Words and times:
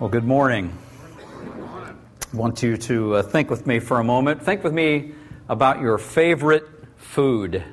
Well, 0.00 0.08
good 0.08 0.22
morning. 0.22 0.78
I 2.32 2.36
want 2.36 2.62
you 2.62 2.76
to 2.76 3.16
uh, 3.16 3.22
think 3.22 3.50
with 3.50 3.66
me 3.66 3.80
for 3.80 3.98
a 3.98 4.04
moment. 4.04 4.40
Think 4.40 4.62
with 4.62 4.72
me 4.72 5.10
about 5.48 5.80
your 5.80 5.98
favorite 5.98 6.62
food. 6.98 7.64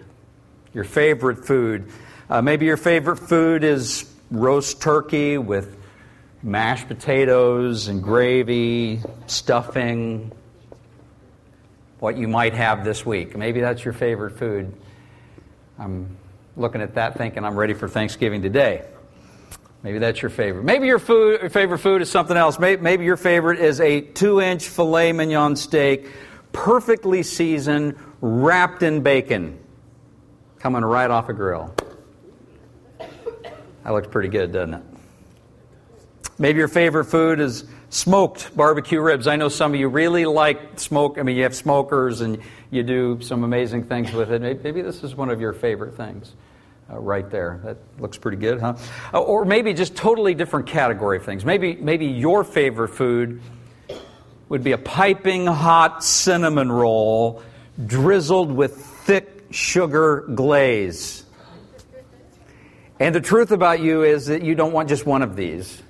Your 0.73 0.85
favorite 0.85 1.45
food. 1.45 1.91
Uh, 2.27 2.41
maybe 2.41 2.65
your 2.65 2.77
favorite 2.77 3.17
food 3.17 3.63
is 3.63 4.11
roast 4.31 4.81
turkey 4.81 5.37
with 5.37 5.77
mashed 6.41 6.87
potatoes 6.87 7.89
and 7.89 8.01
gravy, 8.01 9.01
stuffing, 9.27 10.31
what 11.99 12.17
you 12.17 12.27
might 12.27 12.55
have 12.55 12.83
this 12.83 13.05
week. 13.05 13.37
Maybe 13.37 13.61
that's 13.61 13.85
your 13.85 13.93
favorite 13.93 14.39
food. 14.39 14.73
I'm 15.77 16.17
looking 16.57 16.81
at 16.81 16.95
that 16.95 17.19
thinking 17.19 17.45
I'm 17.45 17.55
ready 17.55 17.75
for 17.75 17.87
Thanksgiving 17.87 18.41
today. 18.41 18.83
Maybe 19.85 19.99
that's 19.99 20.19
your 20.19 20.31
favorite. 20.31 20.63
Maybe 20.63 20.87
your, 20.87 20.97
food, 20.97 21.41
your 21.41 21.51
favorite 21.51 21.77
food 21.77 22.01
is 22.01 22.09
something 22.09 22.35
else. 22.35 22.57
Maybe, 22.57 22.81
maybe 22.81 23.05
your 23.05 23.17
favorite 23.17 23.59
is 23.59 23.79
a 23.79 24.01
two 24.01 24.41
inch 24.41 24.67
filet 24.67 25.11
mignon 25.11 25.55
steak, 25.55 26.09
perfectly 26.51 27.21
seasoned, 27.21 27.95
wrapped 28.19 28.81
in 28.81 29.01
bacon, 29.01 29.59
coming 30.57 30.83
right 30.83 31.11
off 31.11 31.29
a 31.29 31.33
grill. 31.33 31.71
That 32.97 33.91
looks 33.91 34.07
pretty 34.07 34.29
good, 34.29 34.51
doesn't 34.51 34.73
it? 34.73 34.83
Maybe 36.39 36.57
your 36.57 36.67
favorite 36.67 37.05
food 37.05 37.39
is 37.39 37.65
smoked 37.91 38.57
barbecue 38.57 38.99
ribs. 38.99 39.27
I 39.27 39.35
know 39.35 39.49
some 39.49 39.75
of 39.75 39.79
you 39.79 39.87
really 39.87 40.25
like 40.25 40.79
smoke. 40.79 41.19
I 41.19 41.21
mean, 41.21 41.37
you 41.37 41.43
have 41.43 41.55
smokers 41.55 42.21
and 42.21 42.41
you 42.71 42.81
do 42.81 43.21
some 43.21 43.43
amazing 43.43 43.83
things 43.83 44.11
with 44.11 44.31
it. 44.31 44.63
Maybe 44.63 44.81
this 44.81 45.03
is 45.03 45.13
one 45.13 45.29
of 45.29 45.39
your 45.39 45.53
favorite 45.53 45.95
things 45.95 46.33
uh, 46.91 46.99
right 46.99 47.29
there. 47.29 47.59
That 47.63 47.77
looks 47.99 48.17
pretty 48.17 48.37
good, 48.37 48.59
huh? 48.59 48.75
Uh, 49.13 49.21
or 49.21 49.45
maybe 49.45 49.73
just 49.73 49.95
totally 49.95 50.33
different 50.33 50.67
category 50.67 51.17
of 51.17 51.25
things. 51.25 51.45
Maybe, 51.45 51.75
maybe 51.75 52.07
your 52.07 52.43
favorite 52.43 52.89
food 52.89 53.41
would 54.49 54.63
be 54.63 54.73
a 54.73 54.77
piping 54.77 55.47
hot 55.47 56.03
cinnamon 56.03 56.71
roll 56.71 57.41
drizzled 57.83 58.51
with 58.51 58.77
thick 58.77 59.47
sugar 59.51 60.25
glaze. 60.33 61.25
And 62.99 63.13
the 63.13 63.21
truth 63.21 63.51
about 63.51 63.81
you 63.81 64.03
is 64.03 64.27
that 64.27 64.43
you 64.43 64.55
don't 64.55 64.71
want 64.71 64.87
just 64.87 65.05
one 65.05 65.21
of 65.21 65.35
these. 65.35 65.81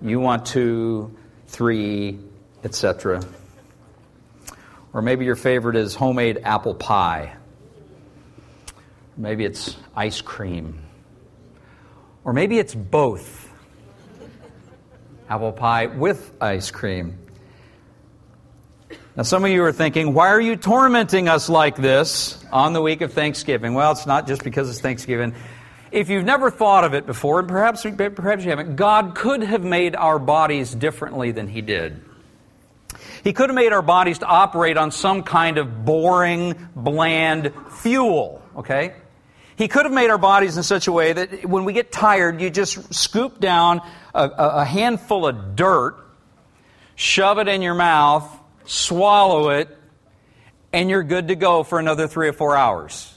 You 0.00 0.20
want 0.20 0.46
two, 0.46 1.14
three, 1.48 2.18
etc. 2.62 3.22
Or 4.92 5.02
maybe 5.02 5.24
your 5.24 5.36
favorite 5.36 5.76
is 5.76 5.94
homemade 5.94 6.40
apple 6.44 6.74
pie. 6.74 7.36
Maybe 9.16 9.44
it's 9.44 9.76
ice 9.94 10.20
cream. 10.20 10.82
Or 12.24 12.32
maybe 12.32 12.58
it's 12.58 12.74
both 12.74 13.50
apple 15.28 15.52
pie 15.52 15.86
with 15.86 16.32
ice 16.40 16.70
cream. 16.70 17.18
Now, 19.16 19.22
some 19.22 19.44
of 19.44 19.50
you 19.50 19.62
are 19.62 19.72
thinking, 19.72 20.12
why 20.12 20.28
are 20.28 20.40
you 20.40 20.56
tormenting 20.56 21.28
us 21.28 21.48
like 21.48 21.76
this 21.76 22.44
on 22.50 22.72
the 22.72 22.82
week 22.82 23.00
of 23.00 23.12
Thanksgiving? 23.12 23.74
Well, 23.74 23.92
it's 23.92 24.06
not 24.06 24.26
just 24.26 24.42
because 24.42 24.68
it's 24.68 24.80
Thanksgiving. 24.80 25.34
If 25.92 26.08
you've 26.08 26.24
never 26.24 26.50
thought 26.50 26.82
of 26.82 26.94
it 26.94 27.06
before, 27.06 27.38
and 27.38 27.48
perhaps, 27.48 27.82
perhaps 27.82 28.42
you 28.42 28.50
haven't, 28.50 28.74
God 28.74 29.14
could 29.14 29.44
have 29.44 29.62
made 29.62 29.94
our 29.94 30.18
bodies 30.18 30.74
differently 30.74 31.30
than 31.30 31.46
He 31.46 31.62
did. 31.62 32.04
He 33.22 33.32
could 33.32 33.50
have 33.50 33.54
made 33.54 33.72
our 33.72 33.82
bodies 33.82 34.18
to 34.18 34.26
operate 34.26 34.76
on 34.76 34.90
some 34.90 35.22
kind 35.22 35.58
of 35.58 35.84
boring, 35.84 36.68
bland 36.74 37.52
fuel, 37.70 38.42
okay? 38.56 38.94
He 39.56 39.68
could 39.68 39.84
have 39.84 39.92
made 39.92 40.10
our 40.10 40.18
bodies 40.18 40.56
in 40.56 40.62
such 40.62 40.88
a 40.88 40.92
way 40.92 41.12
that 41.12 41.44
when 41.44 41.64
we 41.64 41.72
get 41.72 41.92
tired, 41.92 42.40
you 42.40 42.50
just 42.50 42.92
scoop 42.92 43.38
down 43.38 43.80
a, 44.14 44.28
a 44.36 44.64
handful 44.64 45.26
of 45.26 45.54
dirt, 45.54 45.96
shove 46.96 47.38
it 47.38 47.46
in 47.46 47.62
your 47.62 47.74
mouth, 47.74 48.28
swallow 48.64 49.50
it, 49.50 49.68
and 50.72 50.90
you're 50.90 51.04
good 51.04 51.28
to 51.28 51.36
go 51.36 51.62
for 51.62 51.78
another 51.78 52.08
three 52.08 52.28
or 52.28 52.32
four 52.32 52.56
hours. 52.56 53.16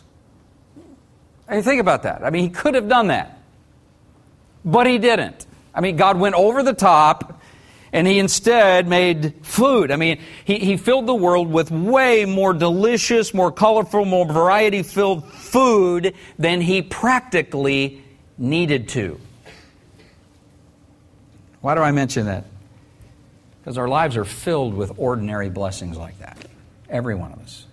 I 1.48 1.56
mean, 1.56 1.64
think 1.64 1.82
about 1.82 2.04
that. 2.04 2.24
I 2.24 2.30
mean, 2.30 2.44
he 2.44 2.50
could 2.50 2.76
have 2.76 2.88
done 2.88 3.08
that, 3.08 3.40
but 4.64 4.86
he 4.86 5.00
didn't. 5.00 5.48
I 5.74 5.82
mean, 5.82 5.96
God 5.96 6.20
went 6.20 6.36
over 6.36 6.62
the 6.62 6.74
top 6.74 7.37
and 7.98 8.06
he 8.06 8.20
instead 8.20 8.88
made 8.88 9.34
food. 9.42 9.90
I 9.90 9.96
mean, 9.96 10.20
he, 10.46 10.60
he 10.60 10.78
filled 10.78 11.08
the 11.08 11.16
world 11.16 11.52
with 11.52 11.72
way 11.72 12.26
more 12.26 12.54
delicious, 12.54 13.34
more 13.34 13.52
colorful, 13.52 14.06
more 14.06 14.24
variety 14.24 14.84
filled 14.84 15.28
food 15.34 16.14
than 16.38 16.62
he 16.62 16.84
practically 16.84 18.04
needed 18.38 18.90
to. 18.90 19.20
Why 21.62 21.74
do 21.74 21.82
I 21.82 21.92
mention 21.92 22.28
that? 22.28 22.46
Because 23.60 23.80
our 23.80 23.88
lives 23.88 24.16
are 24.16 24.26
filled 24.26 24.76
with 24.76 24.92
ordinary 24.98 25.50
blessings 25.50 25.98
like 25.98 26.20
that. 26.20 26.38
Every 26.92 27.16
one 27.16 27.32
of 27.32 27.40
us. 27.40 27.66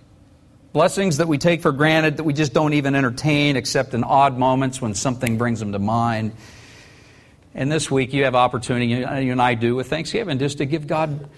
Blessings 0.72 1.18
that 1.18 1.28
we 1.28 1.36
take 1.36 1.60
for 1.60 1.70
granted, 1.70 2.16
that 2.16 2.24
we 2.24 2.32
just 2.32 2.54
don't 2.54 2.72
even 2.72 2.94
entertain 2.94 3.56
except 3.56 3.92
in 3.92 4.02
odd 4.02 4.38
moments 4.38 4.80
when 4.80 4.94
something 4.94 5.36
brings 5.36 5.60
them 5.60 5.72
to 5.72 5.78
mind. 5.78 6.32
And 7.54 7.70
this 7.70 7.90
week 7.90 8.12
you 8.12 8.24
have 8.24 8.34
opportunity, 8.34 8.86
you 8.86 9.32
and 9.32 9.40
I 9.40 9.54
do 9.54 9.76
with 9.76 9.88
Thanksgiving, 9.88 10.38
just 10.38 10.58
to 10.58 10.66
give 10.66 10.86
God 10.86 11.28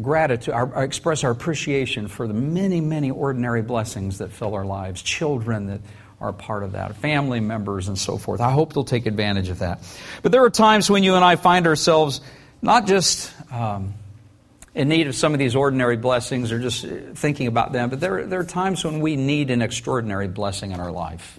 gratitude, 0.00 0.54
express 0.76 1.24
our 1.24 1.30
appreciation 1.30 2.08
for 2.08 2.26
the 2.26 2.34
many, 2.34 2.80
many 2.80 3.10
ordinary 3.10 3.62
blessings 3.62 4.18
that 4.18 4.30
fill 4.30 4.54
our 4.54 4.64
lives, 4.64 5.02
children 5.02 5.68
that 5.68 5.80
are 6.20 6.32
part 6.32 6.62
of 6.62 6.72
that, 6.72 6.96
family 6.96 7.40
members 7.40 7.88
and 7.88 7.98
so 7.98 8.18
forth. 8.18 8.40
I 8.40 8.50
hope 8.50 8.72
they'll 8.72 8.84
take 8.84 9.06
advantage 9.06 9.48
of 9.48 9.60
that. 9.60 9.80
But 10.22 10.32
there 10.32 10.44
are 10.44 10.50
times 10.50 10.90
when 10.90 11.02
you 11.02 11.14
and 11.14 11.24
I 11.24 11.36
find 11.36 11.66
ourselves 11.66 12.20
not 12.60 12.86
just 12.86 13.32
um, 13.52 13.94
in 14.74 14.88
need 14.88 15.06
of 15.06 15.14
some 15.14 15.32
of 15.32 15.38
these 15.38 15.54
ordinary 15.54 15.96
blessings 15.96 16.50
or 16.50 16.58
just 16.58 16.86
thinking 17.14 17.46
about 17.46 17.72
them, 17.72 17.90
but 17.90 18.00
there, 18.00 18.26
there 18.26 18.40
are 18.40 18.44
times 18.44 18.84
when 18.84 19.00
we 19.00 19.16
need 19.16 19.50
an 19.50 19.62
extraordinary 19.62 20.28
blessing 20.28 20.72
in 20.72 20.80
our 20.80 20.92
life. 20.92 21.38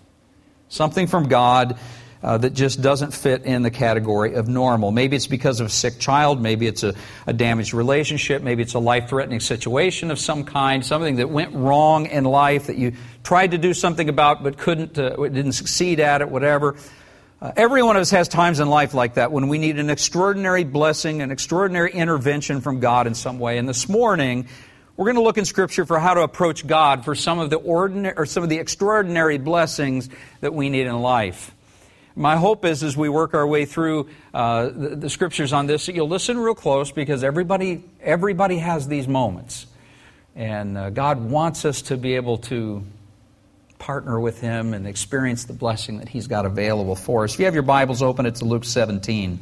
Something 0.70 1.08
from 1.08 1.28
God 1.28 1.78
uh, 2.26 2.40
that 2.40 2.54
just 2.54 2.82
doesn't 2.82 3.14
fit 3.14 3.44
in 3.44 3.62
the 3.62 3.70
category 3.70 4.34
of 4.34 4.48
normal. 4.48 4.92
Maybe 4.92 5.16
it's 5.16 5.28
because 5.28 5.60
of 5.60 5.68
a 5.68 5.70
sick 5.70 6.00
child, 6.00 6.42
maybe 6.42 6.66
it's 6.66 6.82
a, 6.82 6.96
a 7.28 7.34
damaged 7.34 7.72
relationship, 7.76 8.42
maybe 8.42 8.64
it's 8.64 8.74
a 8.74 8.80
life 8.80 9.10
threatening 9.10 9.40
situation 9.40 10.10
of 10.10 10.18
some 10.18 10.44
kind, 10.44 10.84
something 10.84 11.18
that 11.18 11.30
went 11.30 11.54
wrong 11.54 12.08
in 12.08 12.24
life 12.24 12.66
that 12.66 12.78
you 12.78 12.94
tried 13.24 13.52
to 13.52 13.60
do 13.60 13.76
something 13.76 14.10
about 14.10 14.42
but 14.42 14.58
couldn't, 14.58 14.98
uh, 14.98 15.16
didn't 15.16 15.52
succeed 15.52 16.00
at 16.00 16.22
it, 16.22 16.30
whatever. 16.32 16.76
Uh, 17.40 17.52
every 17.56 17.84
one 17.84 17.96
of 17.96 18.02
us 18.02 18.10
has 18.10 18.28
times 18.28 18.60
in 18.60 18.68
life 18.72 18.96
like 18.96 19.14
that 19.14 19.32
when 19.32 19.48
we 19.48 19.60
need 19.60 19.78
an 19.78 19.92
extraordinary 19.92 20.64
blessing, 20.64 21.22
an 21.22 21.30
extraordinary 21.30 21.92
intervention 21.92 22.60
from 22.60 22.80
God 22.80 23.06
in 23.06 23.14
some 23.14 23.38
way. 23.38 23.60
And 23.60 23.70
this 23.70 23.88
morning, 23.88 24.48
we're 24.98 25.06
going 25.06 25.18
to 25.18 25.22
look 25.22 25.38
in 25.38 25.46
Scripture 25.46 25.86
for 25.86 26.00
how 26.00 26.16
to 26.16 26.22
approach 26.22 26.66
God 26.66 27.06
for 27.06 27.14
some 27.14 27.38
of 27.38 27.52
the 27.52 27.58
ordinary 27.58 28.16
or 28.18 28.26
some 28.26 28.42
of 28.42 28.50
the 28.50 28.58
extraordinary 28.58 29.38
blessings 29.38 30.10
that 30.42 30.56
we 30.56 30.70
need 30.70 30.88
in 30.88 31.00
life. 31.02 31.52
My 32.18 32.38
hope 32.38 32.64
is 32.64 32.82
as 32.82 32.96
we 32.96 33.10
work 33.10 33.34
our 33.34 33.46
way 33.46 33.66
through 33.66 34.08
uh, 34.34 34.70
the, 34.70 34.96
the, 34.96 35.10
scriptures 35.10 35.52
on 35.52 35.68
this, 35.68 35.86
that 35.88 35.96
you'll 35.96 36.08
listen 36.08 36.38
real 36.38 36.56
close 36.56 36.90
because 36.90 37.26
everybody, 37.26 37.84
everybody 38.00 38.58
has 38.60 38.88
these 38.88 39.06
moments. 39.06 39.68
And 40.34 40.78
uh, 40.78 40.92
God 40.92 41.20
wants 41.20 41.66
us 41.66 41.82
to 41.84 41.98
be 41.98 42.16
able 42.16 42.38
to 42.38 42.86
partner 43.80 44.18
with 44.18 44.40
Him 44.40 44.74
and 44.74 44.88
experience 44.88 45.44
the 45.44 45.54
blessing 45.54 45.98
that 45.98 46.08
He's 46.08 46.28
got 46.28 46.46
available 46.46 46.96
for 46.96 47.26
us. 47.26 47.34
If 47.34 47.40
you 47.40 47.46
have 47.46 47.54
your 47.54 47.64
Bibles 47.64 48.02
open, 48.02 48.26
it's 48.26 48.42
Luke 48.42 48.64
17. 48.64 49.40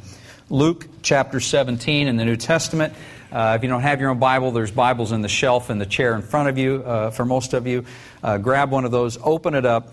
Luke 0.50 0.88
chapter 1.00 1.38
17 1.38 2.08
in 2.08 2.16
the 2.16 2.24
New 2.24 2.36
Testament. 2.36 2.92
Uh, 3.30 3.54
if 3.56 3.62
you 3.62 3.68
don't 3.68 3.82
have 3.82 4.00
your 4.00 4.10
own 4.10 4.18
Bible, 4.18 4.50
there's 4.50 4.72
Bibles 4.72 5.12
in 5.12 5.22
the 5.22 5.28
shelf 5.28 5.70
in 5.70 5.78
the 5.78 5.86
chair 5.86 6.16
in 6.16 6.22
front 6.22 6.48
of 6.48 6.58
you 6.58 6.82
uh, 6.84 7.10
for 7.10 7.24
most 7.24 7.54
of 7.54 7.68
you. 7.68 7.84
Uh, 8.20 8.38
grab 8.38 8.72
one 8.72 8.84
of 8.84 8.90
those, 8.90 9.16
open 9.22 9.54
it 9.54 9.64
up 9.64 9.92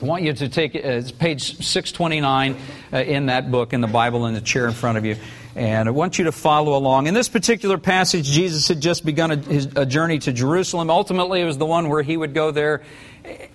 I 0.00 0.04
want 0.04 0.24
you 0.24 0.34
to 0.34 0.48
take 0.50 0.76
uh, 0.76 1.00
page 1.18 1.56
629 1.56 2.56
uh, 2.92 2.98
in 2.98 3.26
that 3.26 3.50
book 3.50 3.72
in 3.72 3.80
the 3.80 3.86
Bible 3.86 4.26
in 4.26 4.34
the 4.34 4.42
chair 4.42 4.66
in 4.66 4.74
front 4.74 4.98
of 4.98 5.06
you. 5.06 5.16
And 5.54 5.88
I 5.88 5.90
want 5.90 6.18
you 6.18 6.26
to 6.26 6.32
follow 6.32 6.76
along. 6.76 7.06
In 7.06 7.14
this 7.14 7.30
particular 7.30 7.78
passage, 7.78 8.26
Jesus 8.26 8.68
had 8.68 8.82
just 8.82 9.06
begun 9.06 9.30
a, 9.30 9.36
his, 9.36 9.68
a 9.74 9.86
journey 9.86 10.18
to 10.18 10.34
Jerusalem. 10.34 10.90
Ultimately, 10.90 11.40
it 11.40 11.46
was 11.46 11.56
the 11.56 11.64
one 11.64 11.88
where 11.88 12.02
he 12.02 12.14
would 12.14 12.34
go 12.34 12.50
there, 12.50 12.82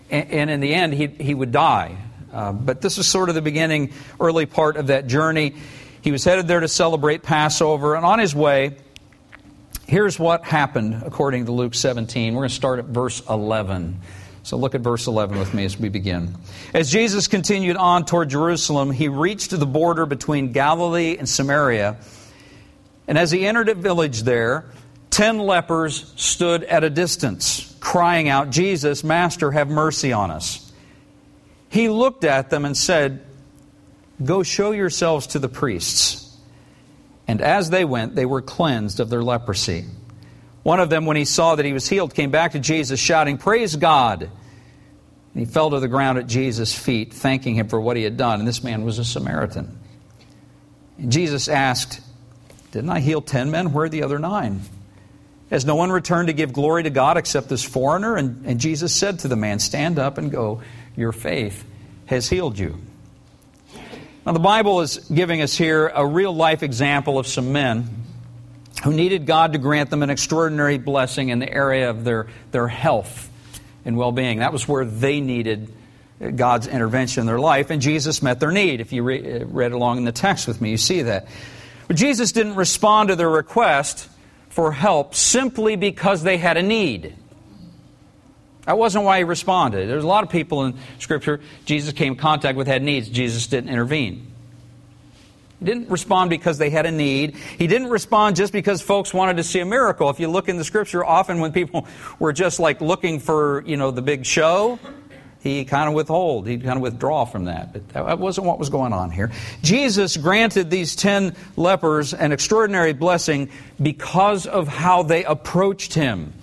and, 0.10 0.32
and 0.32 0.50
in 0.50 0.62
the 0.62 0.74
end, 0.74 0.94
he, 0.96 1.06
he 1.06 1.36
would 1.36 1.52
die. 1.52 1.96
Uh, 2.34 2.52
but 2.54 2.82
this 2.82 2.98
is 2.98 3.06
sort 3.06 3.30
of 3.30 3.36
the 3.36 3.44
beginning, 3.44 3.94
early 4.20 4.48
part 4.48 4.78
of 4.78 4.88
that 4.88 5.06
journey. 5.06 5.54
He 6.02 6.12
was 6.12 6.26
headed 6.26 6.48
there 6.48 6.62
to 6.62 6.68
celebrate 6.68 7.22
Passover, 7.22 7.94
and 7.94 8.04
on 8.04 8.18
his 8.18 8.34
way, 8.34 8.78
here's 9.86 10.18
what 10.18 10.44
happened 10.44 11.04
according 11.06 11.46
to 11.46 11.52
Luke 11.52 11.76
17. 11.76 12.34
We're 12.34 12.40
going 12.40 12.50
to 12.50 12.56
start 12.56 12.80
at 12.80 12.86
verse 12.86 13.22
11. 13.30 14.02
So 14.44 14.58
look 14.58 14.74
at 14.74 14.82
verse 14.82 15.08
11 15.08 15.38
with 15.38 15.54
me 15.54 15.66
as 15.66 15.78
we 15.78 15.90
begin. 15.90 16.36
As 16.74 16.92
Jesus 16.92 17.28
continued 17.28 17.78
on 17.78 18.06
toward 18.06 18.30
Jerusalem, 18.30 18.92
he 18.92 19.08
reached 19.08 19.52
the 19.52 19.66
border 19.66 20.06
between 20.06 20.52
Galilee 20.52 21.18
and 21.18 21.30
Samaria. 21.30 21.98
And 23.08 23.18
as 23.18 23.32
he 23.32 23.46
entered 23.46 23.70
a 23.70 23.76
village 23.76 24.24
there, 24.24 24.66
ten 25.12 25.38
lepers 25.38 26.14
stood 26.16 26.64
at 26.64 26.84
a 26.84 26.90
distance, 26.90 27.76
crying 27.80 28.30
out, 28.30 28.50
Jesus, 28.50 29.04
Master, 29.04 29.52
have 29.52 29.70
mercy 29.70 30.12
on 30.12 30.32
us. 30.32 30.72
He 31.70 31.88
looked 31.88 32.24
at 32.24 32.50
them 32.50 32.66
and 32.66 32.76
said, 32.76 33.26
Go 34.24 34.44
show 34.44 34.72
yourselves 34.72 35.28
to 35.28 35.40
the 35.40 35.50
priests. 35.50 36.38
And 37.28 37.42
as 37.42 37.70
they 37.70 37.86
went, 37.86 38.16
they 38.16 38.26
were 38.26 38.42
cleansed 38.42 39.00
of 39.00 39.10
their 39.10 39.24
leprosy. 39.24 39.86
One 40.64 40.80
of 40.80 40.90
them, 40.90 41.06
when 41.06 41.18
he 41.18 41.26
saw 41.26 41.56
that 41.56 41.66
he 41.66 41.74
was 41.74 41.88
healed, 41.88 42.14
came 42.14 42.32
back 42.32 42.52
to 42.52 42.60
Jesus, 42.60 43.00
shouting, 43.00 43.38
Praise 43.38 43.76
God! 43.76 44.24
And 44.24 44.32
he 45.34 45.46
fell 45.46 45.70
to 45.72 45.80
the 45.80 45.88
ground 45.88 46.18
at 46.18 46.28
Jesus' 46.28 46.78
feet, 46.78 47.14
thanking 47.14 47.56
him 47.56 47.68
for 47.68 47.80
what 47.80 47.98
he 47.98 48.04
had 48.04 48.18
done. 48.18 48.40
And 48.40 48.48
this 48.48 48.64
man 48.64 48.84
was 48.84 49.00
a 49.00 49.06
Samaritan. 49.06 49.80
And 50.98 51.12
Jesus 51.12 51.48
asked, 51.48 52.02
Didn't 52.72 52.90
I 52.90 53.00
heal 53.00 53.22
ten 53.22 53.50
men? 53.50 53.72
Where 53.72 53.86
are 53.86 53.90
the 53.90 54.04
other 54.04 54.20
nine? 54.20 54.62
Has 55.50 55.66
no 55.66 55.76
one 55.76 55.92
returned 55.92 56.28
to 56.28 56.34
give 56.34 56.54
glory 56.54 56.84
to 56.84 56.90
God 56.90 57.18
except 57.18 57.50
this 57.50 57.64
foreigner? 57.64 58.16
And, 58.16 58.46
and 58.46 58.60
Jesus 58.60 58.94
said 58.94 59.20
to 59.20 59.28
the 59.28 59.36
man, 59.36 59.60
Stand 59.60 60.00
up 60.00 60.18
and 60.18 60.32
go. 60.32 60.62
Your 60.96 61.12
faith 61.12 61.66
has 62.06 62.30
healed 62.30 62.60
you. 62.60 62.78
Now, 64.26 64.34
the 64.34 64.40
Bible 64.40 64.82
is 64.82 64.98
giving 64.98 65.42
us 65.42 65.58
here 65.58 65.88
a 65.88 66.06
real 66.06 66.36
life 66.36 66.62
example 66.62 67.18
of 67.18 67.26
some 67.26 67.52
men 67.52 68.01
who 68.84 68.94
needed 68.94 69.26
God 69.26 69.54
to 69.54 69.60
grant 69.60 69.90
them 69.90 70.04
an 70.04 70.10
extraordinary 70.10 70.78
blessing 70.78 71.30
in 71.30 71.40
the 71.40 71.52
area 71.52 71.90
of 71.90 72.04
their, 72.04 72.28
their 72.52 72.68
health 72.68 73.30
and 73.86 73.98
well 73.98 74.12
being. 74.12 74.40
That 74.40 74.54
was 74.54 74.68
where 74.68 74.86
they 74.86 75.22
needed 75.22 75.72
God's 76.36 76.68
intervention 76.68 77.22
in 77.22 77.28
their 77.28 77.40
life, 77.40 77.72
and 77.72 77.82
Jesus 77.82 78.22
met 78.22 78.40
their 78.40 78.52
need. 78.52 78.80
If 78.80 78.94
you 78.94 79.04
re- 79.04 79.42
uh, 79.42 79.46
read 79.46 79.72
along 79.72 79.98
in 79.98 80.06
the 80.06 80.12
text 80.12 80.48
with 80.48 80.62
me, 80.62 80.72
you 80.72 80.78
see 80.78 81.04
that. 81.04 81.28
But 81.88 81.98
Jesus 81.98 82.32
didn't 82.32 82.56
respond 82.56 83.10
to 83.10 83.16
their 83.16 83.30
request 83.30 84.08
for 84.50 84.72
help 84.72 85.16
simply 85.16 85.76
because 85.76 86.22
they 86.24 86.38
had 86.38 86.58
a 86.58 86.64
need. 86.64 87.16
That 88.66 88.78
wasn't 88.78 89.06
why 89.06 89.18
he 89.18 89.24
responded. 89.24 89.90
There's 89.90 90.04
a 90.04 90.08
lot 90.08 90.24
of 90.24 90.30
people 90.30 90.66
in 90.66 90.78
Scripture 91.00 91.42
Jesus 91.66 91.94
came 91.94 92.14
in 92.14 92.20
contact 92.20 92.58
with 92.58 92.68
had 92.68 92.84
needs. 92.84 93.10
Jesus 93.10 93.48
didn't 93.48 93.70
intervene. 93.70 94.31
He 95.62 95.66
didn't 95.66 95.90
respond 95.92 96.32
because 96.32 96.58
they 96.58 96.72
had 96.72 96.88
a 96.88 96.92
need. 96.92 97.36
He 97.36 97.68
didn't 97.68 97.90
respond 97.92 98.36
just 98.36 98.52
because 98.52 98.82
folks 98.82 99.14
wanted 99.14 99.38
to 99.38 99.44
see 99.44 99.60
a 99.60 99.66
miracle. 99.66 100.10
If 100.10 100.20
you 100.20 100.28
look 100.28 100.50
in 100.50 100.58
the 100.58 100.64
Scripture, 100.64 101.06
often 101.06 101.40
when 101.40 101.52
people 101.52 101.88
were 102.20 102.34
just 102.34 102.60
like 102.60 102.82
looking 102.82 103.20
for, 103.20 103.64
you 103.68 103.78
know, 103.78 103.92
the 103.92 104.02
big 104.02 104.26
show, 104.26 104.80
he 105.40 105.64
kind 105.64 105.88
of 105.88 105.94
withhold. 105.94 106.48
He'd 106.48 106.64
kind 106.64 106.78
of 106.78 106.82
withdraw 106.82 107.26
from 107.26 107.46
that. 107.46 107.74
But 107.74 107.90
that 107.90 108.18
wasn't 108.18 108.48
what 108.48 108.58
was 108.58 108.70
going 108.70 108.92
on 108.92 109.12
here. 109.12 109.32
Jesus 109.62 110.18
granted 110.18 110.72
these 110.72 110.96
ten 110.96 111.36
lepers 111.56 112.16
an 112.16 112.32
extraordinary 112.32 112.94
blessing 112.94 113.52
because 113.80 114.48
of 114.48 114.68
how 114.68 115.04
they 115.04 115.24
approached 115.24 115.94
him. 115.94 116.34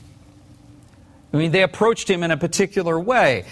I 1.33 1.39
mean, 1.39 1.51
they 1.51 1.65
approached 1.65 2.09
him 2.09 2.23
in 2.23 2.31
a 2.31 2.37
particular 2.37 2.99
way. 2.99 3.47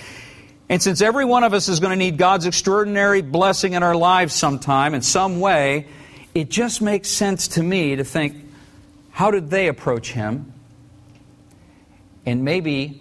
And 0.68 0.82
since 0.82 1.00
every 1.00 1.24
one 1.24 1.44
of 1.44 1.54
us 1.54 1.68
is 1.68 1.78
going 1.78 1.90
to 1.90 1.96
need 1.96 2.18
God's 2.18 2.46
extraordinary 2.46 3.22
blessing 3.22 3.74
in 3.74 3.82
our 3.82 3.94
lives 3.94 4.34
sometime, 4.34 4.94
in 4.94 5.02
some 5.02 5.38
way, 5.38 5.86
it 6.34 6.50
just 6.50 6.82
makes 6.82 7.08
sense 7.08 7.48
to 7.48 7.62
me 7.62 7.96
to 7.96 8.04
think 8.04 8.36
how 9.10 9.30
did 9.30 9.48
they 9.48 9.68
approach 9.68 10.12
him? 10.12 10.52
And 12.26 12.44
maybe 12.44 13.00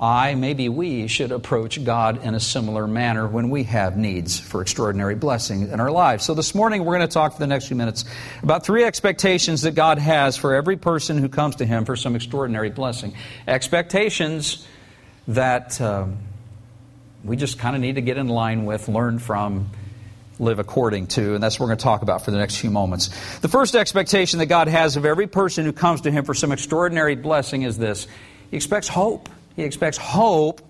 I, 0.00 0.34
maybe 0.34 0.68
we, 0.68 1.08
should 1.08 1.30
approach 1.30 1.82
God 1.84 2.24
in 2.24 2.34
a 2.34 2.40
similar 2.40 2.86
manner 2.86 3.28
when 3.28 3.50
we 3.50 3.64
have 3.64 3.96
needs 3.96 4.40
for 4.40 4.62
extraordinary 4.62 5.14
blessing 5.14 5.68
in 5.68 5.78
our 5.78 5.90
lives. 5.90 6.24
So 6.24 6.34
this 6.34 6.54
morning 6.54 6.84
we're 6.84 6.96
going 6.96 7.06
to 7.06 7.12
talk 7.12 7.34
for 7.34 7.38
the 7.38 7.46
next 7.46 7.68
few 7.68 7.76
minutes 7.76 8.04
about 8.42 8.64
three 8.64 8.82
expectations 8.82 9.62
that 9.62 9.74
God 9.74 9.98
has 9.98 10.36
for 10.38 10.54
every 10.54 10.76
person 10.76 11.18
who 11.18 11.28
comes 11.28 11.56
to 11.56 11.66
Him 11.66 11.84
for 11.84 11.96
some 11.96 12.16
extraordinary 12.16 12.70
blessing. 12.70 13.14
Expectations 13.46 14.66
that 15.28 15.80
um, 15.82 16.16
we 17.24 17.36
just 17.36 17.58
kind 17.58 17.76
of 17.76 17.82
need 17.82 17.96
to 17.96 18.00
get 18.00 18.16
in 18.16 18.28
line 18.28 18.64
with, 18.64 18.88
learn 18.88 19.18
from, 19.18 19.70
live 20.38 20.58
according 20.58 21.06
to, 21.06 21.34
and 21.34 21.42
that's 21.42 21.60
what 21.60 21.64
we're 21.64 21.70
going 21.70 21.78
to 21.78 21.84
talk 21.84 22.02
about 22.02 22.24
for 22.24 22.30
the 22.30 22.38
next 22.38 22.56
few 22.56 22.70
moments. 22.70 23.08
The 23.40 23.48
first 23.48 23.74
expectation 23.74 24.38
that 24.38 24.46
God 24.46 24.68
has 24.68 24.96
of 24.96 25.04
every 25.04 25.26
person 25.26 25.64
who 25.64 25.72
comes 25.72 26.00
to 26.02 26.10
Him 26.10 26.24
for 26.24 26.34
some 26.34 26.50
extraordinary 26.50 27.14
blessing 27.14 27.62
is 27.62 27.76
this 27.76 28.06
He 28.50 28.56
expects 28.56 28.88
hope. 28.88 29.28
He 29.56 29.62
expects 29.62 29.98
hope. 29.98 30.62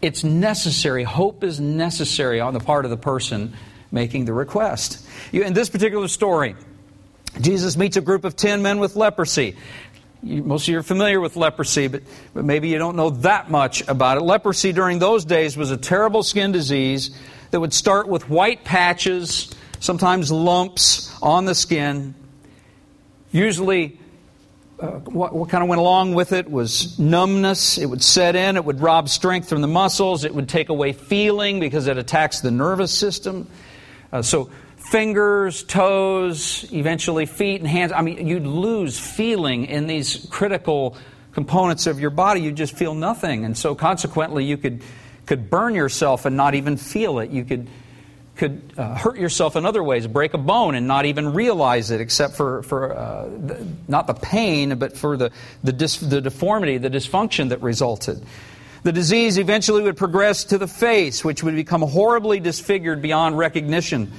It's 0.00 0.24
necessary. 0.24 1.02
Hope 1.02 1.44
is 1.44 1.60
necessary 1.60 2.40
on 2.40 2.54
the 2.54 2.60
part 2.60 2.84
of 2.84 2.90
the 2.90 2.96
person 2.96 3.54
making 3.90 4.24
the 4.24 4.32
request. 4.32 5.04
In 5.32 5.52
this 5.52 5.68
particular 5.68 6.08
story, 6.08 6.54
Jesus 7.40 7.76
meets 7.76 7.96
a 7.96 8.00
group 8.00 8.24
of 8.24 8.36
10 8.36 8.62
men 8.62 8.78
with 8.78 8.96
leprosy. 8.96 9.56
Most 10.22 10.64
of 10.64 10.68
you 10.72 10.78
are 10.78 10.82
familiar 10.82 11.18
with 11.18 11.36
leprosy, 11.36 11.88
but, 11.88 12.02
but 12.34 12.44
maybe 12.44 12.68
you 12.68 12.78
don't 12.78 12.96
know 12.96 13.10
that 13.10 13.50
much 13.50 13.86
about 13.88 14.18
it. 14.18 14.20
Leprosy 14.20 14.72
during 14.72 14.98
those 14.98 15.24
days 15.24 15.56
was 15.56 15.70
a 15.70 15.78
terrible 15.78 16.22
skin 16.22 16.52
disease 16.52 17.10
that 17.50 17.60
would 17.60 17.72
start 17.72 18.06
with 18.06 18.28
white 18.28 18.64
patches, 18.64 19.50
sometimes 19.80 20.30
lumps 20.30 21.16
on 21.22 21.46
the 21.46 21.54
skin, 21.54 22.14
usually 23.32 23.98
uh, 24.78 24.92
what, 25.00 25.34
what, 25.34 25.48
kind 25.48 25.62
of 25.62 25.68
went 25.68 25.80
along 25.80 26.14
with 26.14 26.32
it 26.32 26.50
was 26.50 26.98
numbness. 26.98 27.76
It 27.76 27.86
would 27.86 28.02
set 28.02 28.36
in, 28.36 28.56
it 28.56 28.64
would 28.64 28.80
rob 28.80 29.08
strength 29.08 29.48
from 29.48 29.60
the 29.60 29.68
muscles, 29.68 30.24
it 30.24 30.34
would 30.34 30.48
take 30.48 30.68
away 30.68 30.92
feeling 30.92 31.60
because 31.60 31.86
it 31.86 31.98
attacks 31.98 32.40
the 32.40 32.50
nervous 32.50 32.92
system. 32.92 33.46
Uh, 34.12 34.22
so, 34.22 34.50
fingers, 34.90 35.62
toes, 35.62 36.66
eventually 36.72 37.24
feet 37.24 37.60
and 37.60 37.68
hands. 37.68 37.92
I 37.92 38.02
mean, 38.02 38.26
you'd 38.26 38.46
lose 38.46 38.98
feeling 38.98 39.66
in 39.66 39.86
these 39.86 40.26
critical 40.30 40.96
components 41.32 41.86
of 41.86 42.00
your 42.00 42.10
body. 42.10 42.40
You'd 42.40 42.56
just 42.56 42.76
feel 42.76 42.94
nothing. 42.94 43.44
And 43.44 43.56
so, 43.56 43.76
consequently, 43.76 44.44
you 44.44 44.56
could, 44.56 44.82
could 45.26 45.48
burn 45.48 45.76
yourself 45.76 46.26
and 46.26 46.36
not 46.36 46.56
even 46.56 46.76
feel 46.76 47.20
it. 47.20 47.30
You 47.30 47.44
could 47.44 47.68
could 48.36 48.72
uh, 48.78 48.94
hurt 48.94 49.18
yourself 49.18 49.54
in 49.54 49.66
other 49.66 49.82
ways, 49.82 50.06
break 50.06 50.32
a 50.32 50.38
bone 50.38 50.74
and 50.74 50.88
not 50.88 51.04
even 51.04 51.34
realize 51.34 51.90
it, 51.90 52.00
except 52.00 52.36
for, 52.36 52.62
for 52.62 52.96
uh, 52.96 53.24
the, 53.24 53.66
not 53.86 54.06
the 54.06 54.14
pain, 54.14 54.78
but 54.78 54.96
for 54.96 55.18
the, 55.18 55.30
the, 55.62 55.72
dis, 55.74 55.98
the 55.98 56.22
deformity, 56.22 56.78
the 56.78 56.88
dysfunction 56.88 57.50
that 57.50 57.60
resulted. 57.60 58.24
The 58.82 58.92
disease 58.92 59.36
eventually 59.36 59.82
would 59.82 59.98
progress 59.98 60.44
to 60.44 60.56
the 60.56 60.66
face, 60.66 61.22
which 61.22 61.42
would 61.42 61.54
become 61.54 61.82
horribly 61.82 62.40
disfigured 62.40 63.02
beyond 63.02 63.36
recognition. 63.36 64.10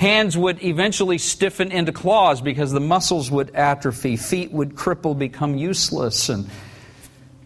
Hands 0.00 0.34
would 0.34 0.64
eventually 0.64 1.18
stiffen 1.18 1.70
into 1.70 1.92
claws 1.92 2.40
because 2.40 2.72
the 2.72 2.80
muscles 2.80 3.30
would 3.30 3.54
atrophy. 3.54 4.16
Feet 4.16 4.50
would 4.50 4.74
cripple, 4.74 5.16
become 5.16 5.58
useless, 5.58 6.30
and 6.30 6.48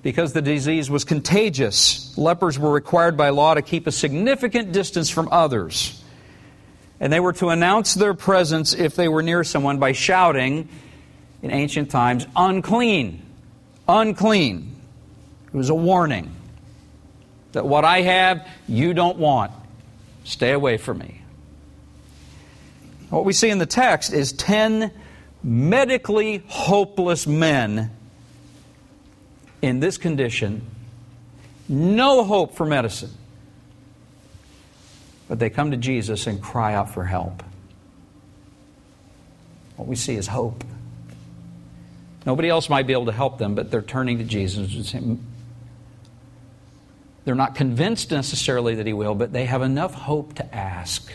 because 0.05 0.35
the 0.35 0.41
disease 0.41 0.89
was 0.89 1.03
contagious. 1.03 2.17
Lepers 2.17 2.57
were 2.57 2.71
required 2.71 3.17
by 3.17 3.31
law 3.31 3.55
to 3.55 3.63
keep 3.63 3.89
a 3.89 3.91
significant 3.91 4.71
distance 4.71 5.11
from 5.11 5.29
others. 5.33 6.01
And 7.01 7.13
they 7.13 7.19
were 7.19 7.33
to 7.33 7.49
announce 7.49 7.95
their 7.95 8.15
presence 8.15 8.73
if 8.73 8.95
they 8.95 9.09
were 9.09 9.25
near 9.25 9.43
someone 9.43 9.81
by 9.81 9.91
shouting, 9.91 10.69
in 11.43 11.51
ancient 11.51 11.91
times, 11.91 12.25
unclean. 12.37 13.21
Unclean. 13.89 14.77
It 15.49 15.57
was 15.57 15.71
a 15.71 15.75
warning 15.75 16.33
that 17.51 17.67
what 17.67 17.85
I 17.85 18.03
have, 18.03 18.49
you 18.69 18.95
don't 18.95 19.19
want. 19.19 19.51
Stay 20.23 20.53
away 20.53 20.77
from 20.77 20.99
me. 20.99 21.24
What 23.15 23.25
we 23.25 23.33
see 23.33 23.49
in 23.49 23.59
the 23.59 23.67
text 23.67 24.13
is 24.13 24.33
10 24.33 24.91
medically 25.41 26.43
hopeless 26.49 27.29
men 27.29 27.93
in 29.63 29.79
this 29.79 29.99
condition, 29.99 30.67
no 31.69 32.25
hope 32.25 32.57
for 32.57 32.67
medicine. 32.67 33.13
But 35.29 35.39
they 35.39 35.49
come 35.49 35.71
to 35.71 35.77
Jesus 35.77 36.27
and 36.27 36.43
cry 36.43 36.75
out 36.75 36.91
for 36.91 37.05
help. 37.05 37.45
What 39.77 39.87
we 39.87 39.95
see 39.95 40.17
is 40.17 40.27
hope. 40.27 40.65
Nobody 42.27 42.49
else 42.49 42.69
might 42.69 42.89
be 42.89 42.95
able 42.95 43.07
to 43.07 43.13
help 43.13 43.39
them, 43.39 43.55
but 43.55 43.71
they're 43.71 43.81
turning 43.81 44.19
to 44.19 44.25
Jesus 44.25 44.93
they're 47.25 47.37
not 47.37 47.55
convinced 47.55 48.11
necessarily 48.11 48.75
that 48.75 48.87
he 48.87 48.93
will, 48.93 49.15
but 49.15 49.33
they 49.33 49.45
have 49.47 49.63
enough 49.63 49.95
hope 49.95 50.35
to 50.35 50.55
ask, 50.55 51.13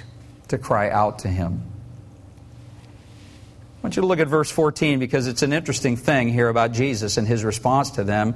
to 0.47 0.57
cry 0.57 0.89
out 0.89 1.19
to 1.19 1.27
him. 1.27 1.61
I 3.79 3.81
want 3.81 3.95
you 3.95 4.01
to 4.01 4.07
look 4.07 4.19
at 4.19 4.27
verse 4.27 4.51
14 4.51 4.99
because 4.99 5.25
it's 5.27 5.41
an 5.41 5.53
interesting 5.53 5.95
thing 5.95 6.27
here 6.27 6.49
about 6.49 6.73
Jesus 6.73 7.15
and 7.15 7.25
his 7.25 7.45
response 7.45 7.91
to 7.91 8.03
them. 8.03 8.35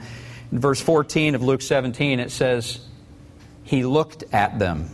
In 0.54 0.60
verse 0.60 0.80
14 0.80 1.36
of 1.36 1.44
Luke 1.44 1.62
17, 1.62 2.22
it 2.22 2.32
says, 2.32 2.80
He 3.64 3.84
looked 3.84 4.24
at 4.32 4.58
them. 4.58 4.90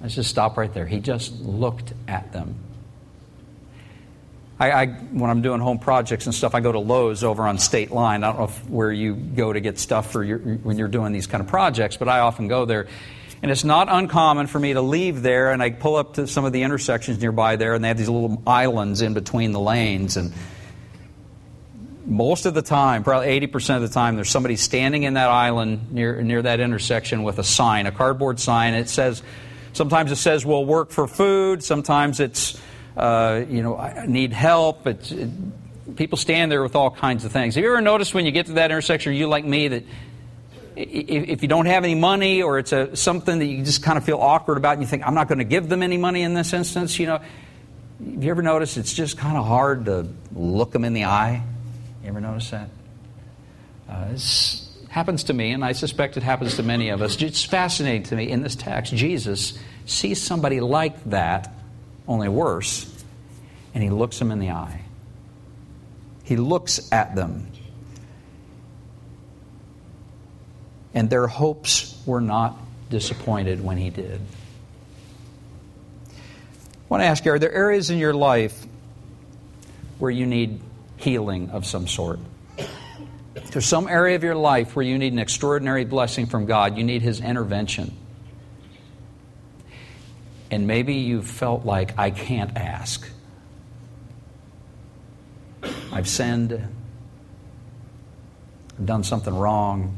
Let's 0.00 0.14
just 0.14 0.30
stop 0.30 0.56
right 0.56 0.72
there. 0.72 0.86
He 0.86 0.98
just 0.98 1.40
looked 1.40 1.92
at 2.08 2.32
them. 2.32 2.54
I, 4.58 4.70
I, 4.70 4.86
when 4.86 5.28
I'm 5.28 5.42
doing 5.42 5.60
home 5.60 5.78
projects 5.78 6.24
and 6.24 6.34
stuff, 6.34 6.54
I 6.54 6.60
go 6.60 6.72
to 6.72 6.78
Lowe's 6.78 7.22
over 7.22 7.46
on 7.46 7.58
State 7.58 7.90
Line. 7.90 8.24
I 8.24 8.28
don't 8.28 8.38
know 8.38 8.44
if, 8.44 8.70
where 8.70 8.92
you 8.92 9.14
go 9.14 9.52
to 9.52 9.60
get 9.60 9.78
stuff 9.78 10.10
for 10.10 10.24
your, 10.24 10.38
when 10.38 10.78
you're 10.78 10.88
doing 10.88 11.12
these 11.12 11.26
kind 11.26 11.42
of 11.42 11.48
projects, 11.48 11.98
but 11.98 12.08
I 12.08 12.20
often 12.20 12.48
go 12.48 12.64
there. 12.64 12.86
And 13.42 13.50
it's 13.50 13.64
not 13.64 13.88
uncommon 13.90 14.46
for 14.46 14.60
me 14.60 14.72
to 14.74 14.80
leave 14.80 15.22
there 15.22 15.50
and 15.50 15.62
I 15.62 15.70
pull 15.70 15.96
up 15.96 16.14
to 16.14 16.26
some 16.26 16.44
of 16.44 16.52
the 16.52 16.62
intersections 16.62 17.20
nearby 17.20 17.56
there 17.56 17.74
and 17.74 17.82
they 17.82 17.88
have 17.88 17.98
these 17.98 18.08
little 18.08 18.40
islands 18.46 19.02
in 19.02 19.14
between 19.14 19.50
the 19.50 19.60
lanes. 19.60 20.16
And 20.16 20.32
most 22.06 22.46
of 22.46 22.54
the 22.54 22.62
time, 22.62 23.02
probably 23.02 23.40
80% 23.40 23.76
of 23.76 23.82
the 23.82 23.88
time, 23.88 24.14
there's 24.14 24.30
somebody 24.30 24.54
standing 24.54 25.02
in 25.02 25.14
that 25.14 25.28
island 25.28 25.92
near, 25.92 26.22
near 26.22 26.42
that 26.42 26.60
intersection 26.60 27.24
with 27.24 27.40
a 27.40 27.44
sign, 27.44 27.86
a 27.86 27.92
cardboard 27.92 28.38
sign. 28.38 28.74
It 28.74 28.88
says, 28.88 29.24
sometimes 29.72 30.12
it 30.12 30.16
says, 30.16 30.46
we'll 30.46 30.64
work 30.64 30.90
for 30.90 31.08
food. 31.08 31.64
Sometimes 31.64 32.20
it's 32.20 32.60
uh, 32.96 33.44
you 33.48 33.62
know, 33.62 33.76
I 33.76 34.06
need 34.06 34.32
help. 34.32 34.86
It, 34.86 35.96
people 35.96 36.18
stand 36.18 36.52
there 36.52 36.62
with 36.62 36.76
all 36.76 36.90
kinds 36.90 37.24
of 37.24 37.32
things. 37.32 37.54
Have 37.54 37.64
you 37.64 37.70
ever 37.70 37.80
noticed 37.80 38.14
when 38.14 38.26
you 38.26 38.32
get 38.32 38.46
to 38.46 38.52
that 38.54 38.70
intersection, 38.70 39.14
you 39.14 39.28
like 39.28 39.44
me, 39.44 39.68
that 39.68 39.84
if 40.76 41.42
you 41.42 41.48
don't 41.48 41.66
have 41.66 41.84
any 41.84 41.94
money 41.94 42.42
or 42.42 42.58
it's 42.58 42.72
a, 42.72 42.96
something 42.96 43.38
that 43.38 43.46
you 43.46 43.64
just 43.64 43.82
kind 43.82 43.98
of 43.98 44.04
feel 44.04 44.18
awkward 44.18 44.56
about 44.56 44.74
and 44.74 44.82
you 44.82 44.88
think, 44.88 45.06
I'm 45.06 45.14
not 45.14 45.28
going 45.28 45.38
to 45.38 45.44
give 45.44 45.68
them 45.68 45.82
any 45.82 45.98
money 45.98 46.22
in 46.22 46.34
this 46.34 46.52
instance, 46.52 46.98
you 46.98 47.06
know, 47.06 47.18
have 47.18 48.24
you 48.24 48.30
ever 48.30 48.42
noticed 48.42 48.76
it's 48.76 48.92
just 48.92 49.16
kind 49.18 49.36
of 49.36 49.46
hard 49.46 49.84
to 49.86 50.08
look 50.34 50.72
them 50.72 50.84
in 50.84 50.92
the 50.92 51.04
eye? 51.04 51.42
You 52.02 52.08
ever 52.08 52.20
notice 52.20 52.50
that? 52.50 52.68
Uh, 53.88 54.08
this 54.08 54.68
happens 54.88 55.24
to 55.24 55.32
me, 55.32 55.52
and 55.52 55.64
I 55.64 55.72
suspect 55.72 56.16
it 56.16 56.22
happens 56.22 56.56
to 56.56 56.62
many 56.62 56.88
of 56.88 57.00
us. 57.00 57.20
It's 57.22 57.44
fascinating 57.44 58.02
to 58.04 58.16
me 58.16 58.30
in 58.30 58.42
this 58.42 58.56
text. 58.56 58.94
Jesus 58.94 59.58
sees 59.86 60.20
somebody 60.20 60.60
like 60.60 61.02
that, 61.04 61.52
only 62.08 62.28
worse, 62.28 62.92
and 63.74 63.82
he 63.82 63.90
looks 63.90 64.18
them 64.18 64.30
in 64.30 64.40
the 64.40 64.50
eye. 64.50 64.82
He 66.24 66.36
looks 66.36 66.90
at 66.92 67.14
them. 67.14 67.51
And 70.94 71.08
their 71.08 71.26
hopes 71.26 72.00
were 72.06 72.20
not 72.20 72.56
disappointed 72.90 73.64
when 73.64 73.78
he 73.78 73.90
did. 73.90 74.20
I 76.10 76.14
want 76.88 77.02
to 77.02 77.06
ask 77.06 77.24
you 77.24 77.32
are 77.32 77.38
there 77.38 77.52
areas 77.52 77.88
in 77.88 77.98
your 77.98 78.12
life 78.12 78.66
where 79.98 80.10
you 80.10 80.26
need 80.26 80.60
healing 80.96 81.50
of 81.50 81.66
some 81.66 81.86
sort? 81.86 82.18
There's 83.34 83.66
some 83.66 83.88
area 83.88 84.16
of 84.16 84.24
your 84.24 84.34
life 84.34 84.74
where 84.76 84.84
you 84.84 84.98
need 84.98 85.12
an 85.12 85.18
extraordinary 85.18 85.84
blessing 85.84 86.26
from 86.26 86.46
God. 86.46 86.76
You 86.76 86.84
need 86.84 87.02
His 87.02 87.20
intervention. 87.20 87.96
And 90.50 90.66
maybe 90.66 90.94
you've 90.94 91.26
felt 91.26 91.64
like, 91.64 91.98
I 91.98 92.10
can't 92.10 92.56
ask. 92.56 93.08
I've 95.92 96.08
sinned. 96.08 96.52
I've 98.78 98.86
done 98.86 99.04
something 99.04 99.34
wrong. 99.34 99.96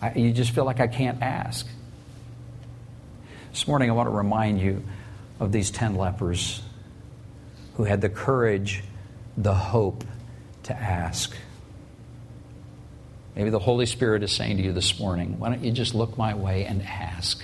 I, 0.00 0.12
you 0.14 0.32
just 0.32 0.50
feel 0.50 0.64
like 0.64 0.80
I 0.80 0.86
can't 0.86 1.22
ask. 1.22 1.66
This 3.50 3.66
morning, 3.66 3.90
I 3.90 3.94
want 3.94 4.06
to 4.08 4.14
remind 4.14 4.60
you 4.60 4.84
of 5.40 5.52
these 5.52 5.70
10 5.70 5.96
lepers 5.96 6.62
who 7.74 7.84
had 7.84 8.00
the 8.00 8.08
courage, 8.08 8.82
the 9.36 9.54
hope 9.54 10.04
to 10.64 10.74
ask. 10.74 11.34
Maybe 13.34 13.50
the 13.50 13.58
Holy 13.58 13.86
Spirit 13.86 14.22
is 14.22 14.32
saying 14.32 14.56
to 14.58 14.62
you 14.62 14.72
this 14.72 14.98
morning, 14.98 15.38
why 15.38 15.50
don't 15.50 15.62
you 15.62 15.72
just 15.72 15.94
look 15.94 16.16
my 16.16 16.34
way 16.34 16.64
and 16.64 16.82
ask? 16.82 17.42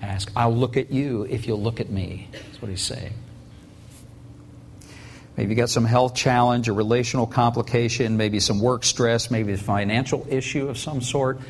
Ask. 0.00 0.30
I'll 0.36 0.54
look 0.54 0.76
at 0.76 0.90
you 0.90 1.26
if 1.28 1.46
you'll 1.46 1.62
look 1.62 1.80
at 1.80 1.90
me. 1.90 2.28
That's 2.32 2.62
what 2.62 2.68
he's 2.68 2.82
saying. 2.82 3.14
Maybe 5.36 5.50
you 5.50 5.56
got 5.56 5.70
some 5.70 5.84
health 5.84 6.14
challenge, 6.14 6.68
a 6.68 6.72
relational 6.72 7.26
complication, 7.26 8.16
maybe 8.16 8.38
some 8.38 8.60
work 8.60 8.84
stress, 8.84 9.30
maybe 9.30 9.52
a 9.52 9.56
financial 9.56 10.26
issue 10.30 10.68
of 10.68 10.78
some 10.78 11.00
sort. 11.00 11.40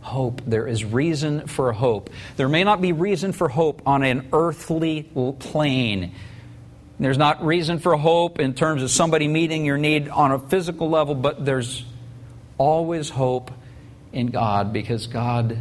Hope. 0.00 0.42
There 0.46 0.68
is 0.68 0.84
reason 0.84 1.48
for 1.48 1.72
hope. 1.72 2.10
There 2.36 2.48
may 2.48 2.62
not 2.62 2.80
be 2.80 2.92
reason 2.92 3.32
for 3.32 3.48
hope 3.48 3.82
on 3.84 4.04
an 4.04 4.28
earthly 4.32 5.10
plane. 5.40 6.14
There's 7.00 7.18
not 7.18 7.44
reason 7.44 7.80
for 7.80 7.96
hope 7.96 8.38
in 8.38 8.54
terms 8.54 8.84
of 8.84 8.90
somebody 8.90 9.26
meeting 9.26 9.64
your 9.64 9.76
need 9.76 10.08
on 10.08 10.30
a 10.30 10.38
physical 10.38 10.88
level, 10.88 11.16
but 11.16 11.44
there's 11.44 11.84
always 12.56 13.10
hope 13.10 13.50
in 14.12 14.28
God 14.28 14.72
because 14.72 15.08
God 15.08 15.58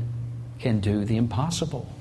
can 0.60 0.80
do 0.80 1.04
the 1.04 1.18
impossible. 1.18 1.92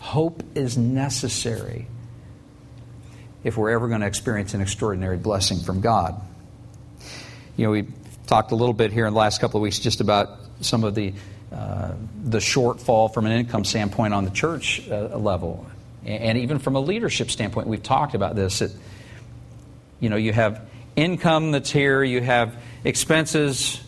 Hope 0.00 0.42
is 0.56 0.76
necessary 0.76 1.86
if 3.44 3.56
we're 3.56 3.70
ever 3.70 3.88
going 3.88 4.00
to 4.00 4.06
experience 4.06 4.54
an 4.54 4.60
extraordinary 4.60 5.16
blessing 5.16 5.60
from 5.60 5.80
God. 5.80 6.20
You 7.56 7.66
know, 7.66 7.70
we 7.72 7.86
talked 8.26 8.52
a 8.52 8.54
little 8.54 8.74
bit 8.74 8.92
here 8.92 9.06
in 9.06 9.12
the 9.12 9.18
last 9.18 9.40
couple 9.40 9.58
of 9.58 9.62
weeks 9.62 9.78
just 9.78 10.00
about 10.00 10.38
some 10.60 10.84
of 10.84 10.94
the 10.94 11.12
uh, 11.52 11.94
the 12.24 12.38
shortfall 12.38 13.12
from 13.12 13.26
an 13.26 13.32
income 13.32 13.64
standpoint 13.64 14.14
on 14.14 14.24
the 14.24 14.30
church 14.30 14.88
uh, 14.88 15.16
level, 15.16 15.66
and 16.04 16.38
even 16.38 16.60
from 16.60 16.76
a 16.76 16.80
leadership 16.80 17.28
standpoint. 17.28 17.66
We've 17.66 17.82
talked 17.82 18.14
about 18.14 18.36
this. 18.36 18.60
That 18.60 18.70
you 19.98 20.08
know, 20.08 20.16
you 20.16 20.32
have 20.32 20.68
income 20.94 21.50
that's 21.50 21.70
here, 21.70 22.04
you 22.04 22.20
have 22.20 22.56
expenses, 22.84 23.80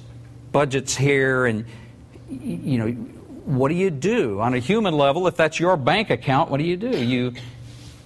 budgets 0.50 0.96
here, 0.96 1.46
and 1.46 1.64
you 2.28 2.78
know, 2.78 2.90
what 3.44 3.68
do 3.68 3.74
you 3.74 3.90
do 3.90 4.40
on 4.40 4.54
a 4.54 4.58
human 4.58 4.94
level 4.94 5.26
if 5.26 5.36
that's 5.36 5.60
your 5.60 5.76
bank 5.76 6.10
account? 6.10 6.50
What 6.50 6.58
do 6.58 6.64
you 6.64 6.76
do? 6.76 6.90
You 6.90 7.34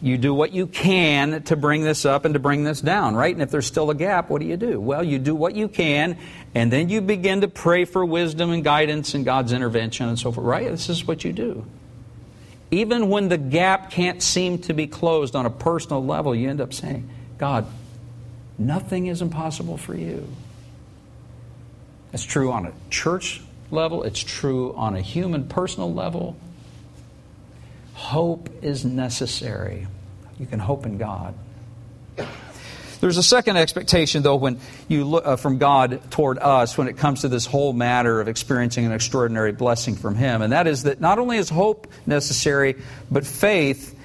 you 0.03 0.19
do 0.19 0.35
what 0.35 0.53
you 0.53 0.67
can 0.67 1.43
to 1.45 1.57
bring 1.57 1.83
this 1.83 2.05
up 2.05 2.25
and 2.25 2.35
to 2.35 2.41
bring 2.41 2.65
this 2.65 2.81
down, 2.81 3.17
right? 3.17 3.35
And 3.35 3.43
if 3.43 3.51
there's 3.51 3.67
still 3.67 3.91
a 3.91 3.95
gap, 3.95 4.29
what 4.29 4.41
do 4.41 4.47
you 4.47 4.57
do? 4.57 4.79
Well, 4.81 5.03
you 5.03 5.19
do 5.19 5.35
what 5.35 5.55
you 5.55 5.69
can, 5.69 6.19
and 6.55 6.71
then 6.71 6.89
you 6.89 7.01
begin 7.01 7.41
to 7.41 7.49
pray 7.49 7.85
for 7.85 8.05
wisdom 8.05 8.51
and 8.51 8.63
guidance 8.63 9.15
and 9.15 9.25
God's 9.25 9.53
intervention 9.53 10.09
and 10.09 10.19
so 10.19 10.33
forth, 10.33 10.47
right? 10.47 10.71
This 10.71 10.89
is 10.89 11.07
what 11.07 11.25
you 11.25 11.33
do. 11.33 11.65
Even 12.71 13.09
when 13.09 13.29
the 13.29 13.39
gap 13.39 13.91
can't 13.91 14.23
seem 14.23 14.59
to 14.63 14.75
be 14.75 14.87
closed 14.87 15.35
on 15.35 15.47
a 15.47 15.51
personal 15.51 16.05
level, 16.05 16.35
you 16.35 16.51
end 16.51 16.61
up 16.61 16.75
saying, 16.75 17.09
God, 17.39 17.67
nothing 18.59 19.07
is 19.07 19.23
impossible 19.23 19.77
for 19.79 19.95
you. 19.95 20.29
That's 22.11 22.25
true 22.25 22.53
on 22.53 22.67
a 22.67 22.73
church 22.91 23.41
level, 23.71 24.03
it's 24.03 24.21
true 24.21 24.75
on 24.75 24.95
a 24.95 25.01
human 25.01 25.49
personal 25.49 25.93
level. 25.93 26.37
Hope 28.07 28.51
is 28.63 28.85
necessary. 28.85 29.89
You 30.39 30.47
can 30.47 30.61
hope 30.61 30.87
in 30.87 30.97
God. 30.97 31.35
There's 33.01 33.17
a 33.17 33.23
second 33.23 33.57
expectation, 33.57 34.23
though, 34.23 34.37
when 34.37 34.61
you 34.87 35.05
look 35.05 35.27
uh, 35.27 35.35
from 35.35 35.59
God 35.59 36.01
toward 36.13 36.39
us 36.39 36.79
when 36.79 36.87
it 36.87 36.99
comes 36.99 37.23
to 37.23 37.29
this 37.29 37.47
whole 37.47 37.73
matter 37.73 38.21
of 38.21 38.29
experiencing 38.29 38.87
an 38.87 38.93
extraordinary 38.93 39.51
blessing 39.51 39.97
from 39.97 40.15
Him, 40.15 40.41
and 40.41 40.53
that 40.53 40.69
is 40.69 40.85
that 40.85 41.01
not 41.01 41.19
only 41.19 41.37
is 41.37 41.49
hope 41.49 41.89
necessary, 42.07 42.77
but 43.11 43.27
faith 43.27 43.99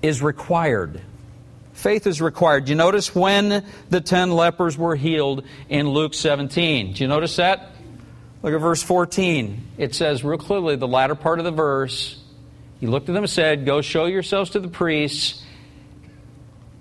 is 0.00 0.22
required. 0.22 1.02
Faith 1.74 2.06
is 2.06 2.22
required. 2.22 2.64
Do 2.64 2.70
you 2.70 2.76
notice 2.76 3.14
when 3.14 3.66
the 3.90 4.00
ten 4.00 4.30
lepers 4.30 4.78
were 4.78 4.96
healed 4.96 5.44
in 5.68 5.90
Luke 5.90 6.14
17? 6.14 6.94
Do 6.94 7.04
you 7.04 7.08
notice 7.08 7.36
that? 7.36 7.68
Look 8.42 8.54
at 8.54 8.60
verse 8.60 8.82
14. 8.82 9.72
It 9.76 9.94
says 9.94 10.24
real 10.24 10.38
clearly, 10.38 10.76
the 10.76 10.88
latter 10.88 11.14
part 11.14 11.38
of 11.38 11.44
the 11.44 11.50
verse, 11.50 12.18
he 12.82 12.88
looked 12.88 13.08
at 13.08 13.12
them 13.12 13.22
and 13.22 13.30
said, 13.30 13.64
Go 13.64 13.80
show 13.80 14.06
yourselves 14.06 14.50
to 14.50 14.58
the 14.58 14.66
priests 14.66 15.40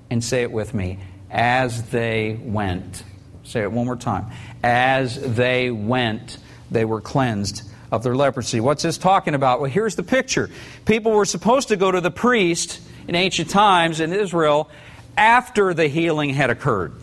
and 0.09 0.23
say 0.23 0.41
it 0.41 0.51
with 0.51 0.73
me. 0.73 0.97
As 1.29 1.91
they 1.91 2.39
went. 2.41 3.03
Say 3.43 3.61
it 3.61 3.71
one 3.71 3.85
more 3.85 3.95
time. 3.95 4.31
As 4.63 5.35
they 5.35 5.69
went, 5.69 6.39
they 6.71 6.85
were 6.85 7.01
cleansed 7.01 7.69
of 7.91 8.01
their 8.01 8.15
leprosy. 8.15 8.59
What's 8.59 8.81
this 8.81 8.97
talking 8.97 9.35
about? 9.35 9.61
Well, 9.61 9.69
here's 9.69 9.95
the 9.95 10.01
picture. 10.01 10.49
People 10.85 11.11
were 11.11 11.23
supposed 11.23 11.67
to 11.67 11.77
go 11.77 11.91
to 11.91 12.01
the 12.01 12.09
priest 12.09 12.81
in 13.07 13.13
ancient 13.13 13.51
times 13.51 13.99
in 13.99 14.11
Israel 14.11 14.71
after 15.15 15.75
the 15.75 15.87
healing 15.87 16.31
had 16.31 16.49
occurred. 16.49 16.93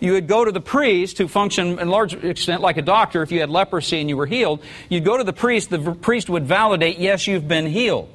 You 0.00 0.12
would 0.12 0.26
go 0.26 0.44
to 0.44 0.50
the 0.50 0.62
priest, 0.62 1.18
who 1.18 1.28
functioned 1.28 1.78
in 1.78 1.88
large 1.88 2.14
extent 2.14 2.62
like 2.62 2.78
a 2.78 2.82
doctor. 2.82 3.22
If 3.22 3.30
you 3.30 3.40
had 3.40 3.50
leprosy 3.50 4.00
and 4.00 4.08
you 4.08 4.16
were 4.16 4.26
healed, 4.26 4.62
you'd 4.88 5.04
go 5.04 5.18
to 5.18 5.24
the 5.24 5.34
priest. 5.34 5.68
The 5.68 5.92
priest 5.94 6.30
would 6.30 6.46
validate, 6.46 6.98
yes, 6.98 7.26
you've 7.26 7.46
been 7.46 7.66
healed. 7.66 8.08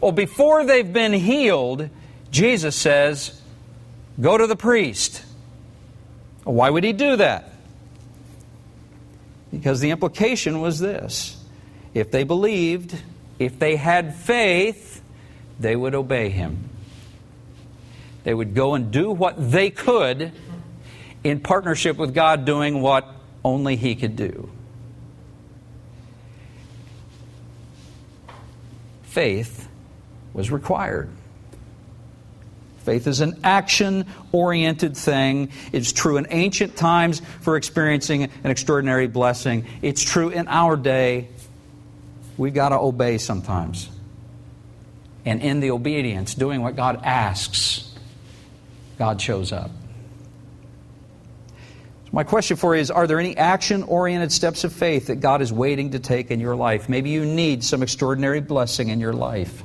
Well, 0.00 0.12
before 0.12 0.64
they've 0.64 0.90
been 0.90 1.12
healed, 1.12 1.90
Jesus 2.30 2.76
says, 2.76 3.40
go 4.20 4.38
to 4.38 4.46
the 4.46 4.56
priest. 4.56 5.24
Why 6.44 6.70
would 6.70 6.84
he 6.84 6.92
do 6.92 7.16
that? 7.16 7.52
Because 9.50 9.80
the 9.80 9.90
implication 9.90 10.60
was 10.60 10.78
this 10.78 11.36
if 11.92 12.10
they 12.10 12.24
believed, 12.24 12.96
if 13.38 13.58
they 13.58 13.76
had 13.76 14.14
faith, 14.14 15.02
they 15.60 15.76
would 15.76 15.94
obey 15.94 16.30
him. 16.30 16.70
They 18.24 18.32
would 18.32 18.54
go 18.54 18.74
and 18.74 18.90
do 18.90 19.10
what 19.10 19.34
they 19.50 19.70
could 19.70 20.32
in 21.24 21.40
partnership 21.40 21.96
with 21.96 22.14
God 22.14 22.44
doing 22.44 22.80
what 22.80 23.06
only 23.44 23.76
He 23.76 23.94
could 23.94 24.16
do. 24.16 24.50
Faith 29.02 29.68
was 30.32 30.50
required. 30.50 31.10
Faith 32.78 33.06
is 33.06 33.20
an 33.20 33.38
action 33.44 34.06
oriented 34.32 34.96
thing. 34.96 35.50
It's 35.70 35.92
true 35.92 36.16
in 36.16 36.26
ancient 36.30 36.76
times 36.76 37.20
for 37.40 37.56
experiencing 37.56 38.24
an 38.24 38.50
extraordinary 38.50 39.06
blessing. 39.06 39.66
It's 39.82 40.02
true 40.02 40.30
in 40.30 40.48
our 40.48 40.76
day. 40.76 41.28
We've 42.36 42.54
got 42.54 42.70
to 42.70 42.78
obey 42.78 43.18
sometimes. 43.18 43.88
And 45.24 45.40
in 45.42 45.60
the 45.60 45.70
obedience, 45.70 46.34
doing 46.34 46.62
what 46.62 46.74
God 46.74 47.02
asks, 47.04 47.94
God 48.98 49.20
shows 49.20 49.52
up 49.52 49.70
My 52.14 52.24
question 52.24 52.58
for 52.58 52.74
you 52.74 52.82
is 52.82 52.90
Are 52.90 53.06
there 53.06 53.18
any 53.18 53.36
action 53.36 53.82
oriented 53.84 54.30
steps 54.30 54.64
of 54.64 54.72
faith 54.72 55.06
that 55.06 55.16
God 55.16 55.40
is 55.40 55.50
waiting 55.50 55.92
to 55.92 55.98
take 55.98 56.30
in 56.30 56.40
your 56.40 56.54
life? 56.54 56.88
Maybe 56.88 57.08
you 57.08 57.24
need 57.24 57.64
some 57.64 57.82
extraordinary 57.82 58.40
blessing 58.40 58.90
in 58.90 59.00
your 59.00 59.14
life. 59.14 59.62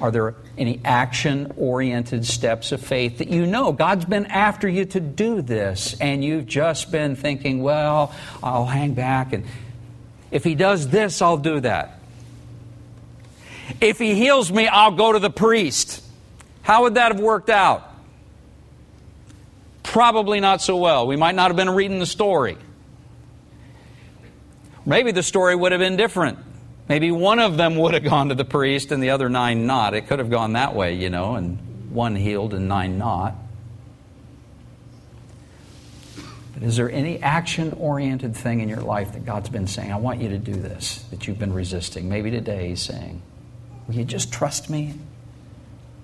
Are 0.00 0.10
there 0.10 0.34
any 0.58 0.80
action 0.84 1.52
oriented 1.56 2.26
steps 2.26 2.72
of 2.72 2.80
faith 2.80 3.18
that 3.18 3.28
you 3.28 3.46
know 3.46 3.72
God's 3.72 4.04
been 4.04 4.26
after 4.26 4.68
you 4.68 4.84
to 4.86 5.00
do 5.00 5.40
this 5.40 5.96
and 5.98 6.22
you've 6.22 6.46
just 6.46 6.90
been 6.90 7.16
thinking, 7.16 7.62
well, 7.62 8.12
I'll 8.42 8.66
hang 8.66 8.94
back 8.94 9.32
and 9.32 9.46
if 10.30 10.44
He 10.44 10.54
does 10.54 10.88
this, 10.88 11.22
I'll 11.22 11.38
do 11.38 11.60
that. 11.60 12.00
If 13.80 13.98
He 13.98 14.14
heals 14.14 14.52
me, 14.52 14.66
I'll 14.66 14.90
go 14.90 15.12
to 15.12 15.18
the 15.20 15.30
priest. 15.30 16.04
How 16.62 16.82
would 16.82 16.96
that 16.96 17.12
have 17.12 17.20
worked 17.20 17.48
out? 17.48 17.88
Probably 19.88 20.38
not 20.38 20.60
so 20.60 20.76
well. 20.76 21.06
We 21.06 21.16
might 21.16 21.34
not 21.34 21.48
have 21.48 21.56
been 21.56 21.70
reading 21.70 21.98
the 21.98 22.04
story. 22.04 22.58
Maybe 24.84 25.12
the 25.12 25.22
story 25.22 25.56
would 25.56 25.72
have 25.72 25.78
been 25.78 25.96
different. 25.96 26.38
Maybe 26.90 27.10
one 27.10 27.38
of 27.38 27.56
them 27.56 27.74
would 27.76 27.94
have 27.94 28.04
gone 28.10 28.28
to 28.28 28.34
the 28.34 28.44
priest 28.44 28.92
and 28.92 29.02
the 29.02 29.10
other 29.10 29.30
nine 29.30 29.66
not. 29.66 29.94
It 29.94 30.06
could 30.06 30.18
have 30.18 30.28
gone 30.28 30.52
that 30.52 30.74
way, 30.74 30.92
you 30.92 31.08
know, 31.08 31.36
and 31.36 31.90
one 31.90 32.14
healed 32.16 32.52
and 32.52 32.68
nine 32.68 32.98
not. 32.98 33.34
But 36.52 36.64
is 36.64 36.76
there 36.76 36.90
any 36.90 37.22
action 37.22 37.72
oriented 37.72 38.36
thing 38.36 38.60
in 38.60 38.68
your 38.68 38.82
life 38.82 39.14
that 39.14 39.24
God's 39.24 39.48
been 39.48 39.66
saying, 39.66 39.90
I 39.90 39.96
want 39.96 40.20
you 40.20 40.28
to 40.28 40.38
do 40.38 40.52
this, 40.52 41.02
that 41.10 41.26
you've 41.26 41.38
been 41.38 41.54
resisting? 41.54 42.10
Maybe 42.10 42.30
today 42.30 42.68
He's 42.68 42.82
saying, 42.82 43.22
Will 43.86 43.94
you 43.94 44.04
just 44.04 44.30
trust 44.34 44.68
me? 44.68 44.94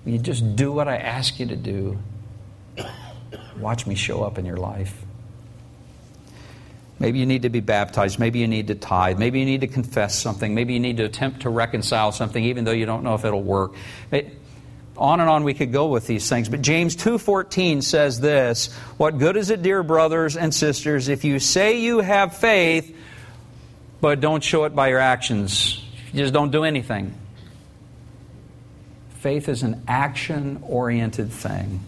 Will 0.03 0.13
you 0.13 0.19
just 0.19 0.55
do 0.55 0.71
what 0.71 0.87
I 0.87 0.97
ask 0.97 1.39
you 1.39 1.45
to 1.45 1.55
do? 1.55 1.99
Watch 3.59 3.87
me 3.87 3.95
show 3.95 4.23
up 4.23 4.37
in 4.37 4.45
your 4.45 4.57
life. 4.57 5.05
Maybe 6.99 7.19
you 7.19 7.25
need 7.25 7.41
to 7.41 7.49
be 7.49 7.59
baptized. 7.59 8.19
Maybe 8.19 8.39
you 8.39 8.47
need 8.47 8.67
to 8.67 8.75
tithe. 8.75 9.19
Maybe 9.19 9.39
you 9.39 9.45
need 9.45 9.61
to 9.61 9.67
confess 9.67 10.17
something. 10.17 10.55
Maybe 10.55 10.73
you 10.73 10.79
need 10.79 10.97
to 10.97 11.03
attempt 11.03 11.41
to 11.41 11.49
reconcile 11.49 12.11
something, 12.11 12.43
even 12.43 12.63
though 12.63 12.71
you 12.71 12.85
don't 12.85 13.03
know 13.03 13.15
if 13.15 13.25
it'll 13.25 13.43
work. 13.43 13.73
It, 14.11 14.37
on 14.97 15.19
and 15.19 15.29
on 15.29 15.43
we 15.43 15.53
could 15.53 15.73
go 15.73 15.87
with 15.87 16.07
these 16.07 16.29
things. 16.29 16.47
But 16.47 16.61
James 16.61 16.95
2:14 16.95 17.81
says 17.81 18.21
this, 18.21 18.73
"What 18.97 19.17
good 19.17 19.35
is 19.35 19.49
it, 19.49 19.61
dear 19.61 19.83
brothers 19.83 20.37
and 20.37 20.53
sisters, 20.53 21.09
if 21.09 21.25
you 21.25 21.39
say 21.39 21.79
you 21.79 21.99
have 21.99 22.37
faith, 22.37 22.95
but 23.99 24.21
don't 24.21 24.43
show 24.43 24.63
it 24.63 24.73
by 24.73 24.87
your 24.87 24.99
actions? 24.99 25.83
You 26.13 26.21
just 26.21 26.33
don't 26.33 26.51
do 26.51 26.63
anything." 26.63 27.13
Faith 29.19 29.49
is 29.49 29.63
an 29.63 29.81
action-oriented 29.87 31.31
thing. 31.31 31.81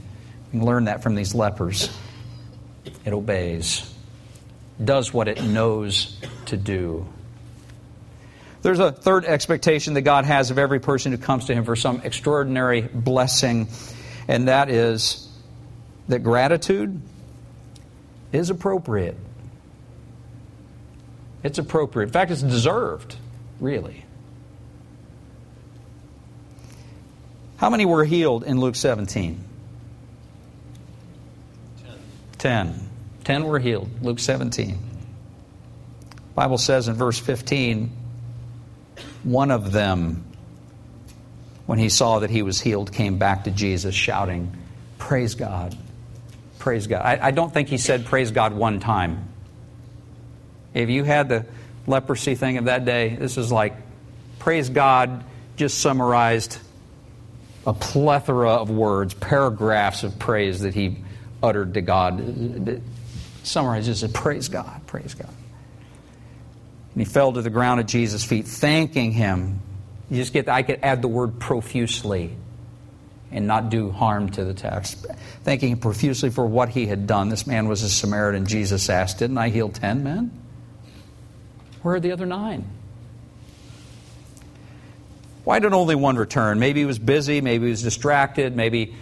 Learn 0.54 0.86
that 0.86 1.04
from 1.04 1.16
these 1.16 1.36
lepers. 1.36 1.90
It 3.06 3.14
obeys 3.14 3.94
does 4.84 5.14
what 5.14 5.28
it 5.28 5.44
knows 5.44 6.18
to 6.48 6.58
do. 6.58 7.08
There's 8.62 8.80
a 8.80 8.92
third 8.92 9.26
expectation 9.26 9.94
that 9.94 10.02
God 10.02 10.26
has 10.26 10.52
of 10.52 10.58
every 10.58 10.80
person 10.80 11.12
who 11.12 11.18
comes 11.18 11.46
to 11.46 11.54
Him 11.54 11.64
for 11.64 11.76
some 11.76 12.02
extraordinary 12.04 12.82
blessing, 12.82 13.68
and 14.28 14.48
that 14.48 14.70
is 14.70 15.30
that 16.08 16.20
gratitude 16.20 17.02
is 18.32 18.50
appropriate. 18.50 19.18
It's 21.44 21.60
appropriate. 21.60 22.08
In 22.08 22.14
fact, 22.14 22.32
it's 22.32 22.42
deserved, 22.42 23.16
really. 23.60 24.04
How 27.58 27.70
many 27.70 27.86
were 27.86 28.06
healed 28.06 28.44
in 28.44 28.60
Luke 28.60 28.76
17? 28.76 29.47
Ten. 32.38 32.74
Ten. 32.74 32.90
Ten 33.24 33.44
were 33.44 33.60
healed. 33.60 33.90
Luke 34.02 34.20
17. 34.20 34.78
Bible 36.34 36.58
says 36.58 36.88
in 36.88 36.94
verse 36.94 37.20
15, 37.20 37.92
one 39.24 39.52
of 39.52 39.72
them, 39.72 40.24
when 41.66 41.80
he 41.80 41.90
saw 41.90 42.20
that 42.20 42.30
he 42.30 42.44
was 42.44 42.62
healed, 42.62 42.94
came 42.94 43.18
back 43.18 43.44
to 43.46 43.52
Jesus 43.52 43.94
shouting, 43.94 44.56
Praise 44.98 45.36
God. 45.36 45.78
Praise 46.60 46.88
God. 46.88 47.02
I, 47.02 47.28
I 47.28 47.32
don't 47.32 47.54
think 47.54 47.70
he 47.70 47.78
said 47.78 48.06
praise 48.06 48.32
God 48.32 48.54
one 48.54 48.80
time. 48.80 49.30
If 50.74 50.90
you 50.90 51.04
had 51.04 51.30
the 51.30 51.46
leprosy 51.86 52.36
thing 52.36 52.58
of 52.58 52.66
that 52.66 52.86
day, 52.86 53.16
this 53.16 53.38
is 53.38 53.52
like 53.52 53.74
praise 54.40 54.70
God 54.70 55.24
just 55.56 55.80
summarized 55.80 56.60
a 57.66 57.74
plethora 57.74 58.52
of 58.52 58.70
words, 58.70 59.14
paragraphs 59.14 60.04
of 60.04 60.18
praise 60.20 60.62
that 60.62 60.74
he 60.74 60.98
uttered 61.42 61.74
to 61.76 61.82
God 61.82 62.82
summarizes 63.44 64.04
it 64.04 64.14
praise 64.14 64.50
God, 64.50 64.86
praise 64.88 65.14
God. 65.14 65.34
And 66.94 67.06
he 67.06 67.06
fell 67.06 67.34
to 67.34 67.42
the 67.42 67.50
ground 67.50 67.80
at 67.80 67.88
Jesus' 67.88 68.24
feet, 68.24 68.48
thanking 68.48 69.12
him. 69.12 69.62
You 70.10 70.18
just 70.18 70.34
get, 70.34 70.50
I 70.50 70.64
could 70.64 70.80
add 70.84 71.02
the 71.02 71.08
word 71.08 71.40
profusely 71.40 72.36
and 73.32 73.46
not 73.46 73.70
do 73.70 73.92
harm 73.92 74.30
to 74.32 74.46
the 74.46 74.54
text. 74.54 75.06
Thanking 75.44 75.74
him 75.74 75.80
profusely 75.80 76.30
for 76.30 76.46
what 76.46 76.70
he 76.70 76.86
had 76.86 77.08
done. 77.08 77.30
This 77.30 77.46
man 77.46 77.68
was 77.68 77.84
a 77.84 77.90
Samaritan. 77.90 78.46
Jesus 78.46 78.90
asked, 78.90 79.20
Didn't 79.20 79.38
I 79.38 79.50
heal 79.50 79.70
ten 79.70 80.04
men? 80.04 80.32
Where 81.82 81.96
are 81.96 82.00
the 82.00 82.12
other 82.12 82.26
nine? 82.26 82.66
Why 85.44 85.60
did 85.60 85.74
only 85.74 85.96
one 85.96 86.18
return? 86.18 86.60
Maybe 86.60 86.82
he 86.82 86.86
was 86.86 87.00
busy, 87.00 87.40
maybe 87.40 87.66
he 87.66 87.72
was 87.72 87.84
distracted, 87.84 88.56
maybe 88.56 88.96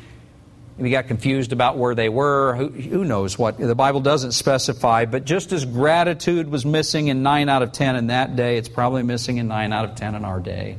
we 0.77 0.89
got 0.89 1.07
confused 1.07 1.53
about 1.53 1.77
where 1.77 1.95
they 1.95 2.09
were. 2.09 2.55
Who, 2.55 2.67
who, 2.67 3.05
knows 3.05 3.39
what? 3.39 3.57
The 3.57 3.75
Bible 3.75 4.01
doesn't 4.01 4.33
specify, 4.33 5.05
but 5.05 5.23
just 5.23 5.53
as 5.53 5.63
gratitude 5.63 6.49
was 6.49 6.65
missing 6.65 7.07
in 7.07 7.23
9 7.23 7.47
out 7.47 7.61
of 7.61 7.71
10 7.71 7.95
in 7.95 8.07
that 8.07 8.35
day, 8.35 8.57
it's 8.57 8.67
probably 8.67 9.03
missing 9.03 9.38
in 9.38 9.47
9 9.47 9.71
out 9.71 9.85
of 9.85 9.95
10 9.95 10.15
in 10.15 10.25
our 10.25 10.39
day. 10.39 10.77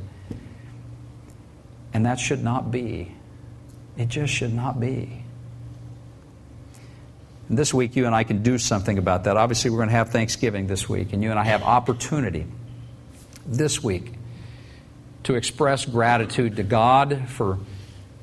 And 1.93 2.05
that 2.05 2.19
should 2.19 2.43
not 2.43 2.69
be. 2.69 3.11
It 3.97 4.09
just 4.09 4.31
should 4.31 4.53
not 4.53 4.79
be. 4.79 5.23
And 7.49 7.57
this 7.57 7.73
week, 7.73 7.95
you 7.95 8.05
and 8.05 8.13
I 8.13 8.23
can 8.23 8.43
do 8.43 8.59
something 8.59 8.99
about 8.99 9.23
that. 9.23 9.35
Obviously, 9.35 9.71
we're 9.71 9.77
going 9.77 9.89
to 9.89 9.95
have 9.95 10.09
Thanksgiving 10.09 10.67
this 10.67 10.87
week, 10.87 11.13
and 11.13 11.23
you 11.23 11.31
and 11.31 11.39
I 11.39 11.45
have 11.45 11.63
opportunity 11.63 12.45
this 13.47 13.81
week 13.81 14.13
to 15.23 15.35
express 15.35 15.85
gratitude 15.85 16.57
to 16.57 16.63
God 16.63 17.29
for 17.29 17.57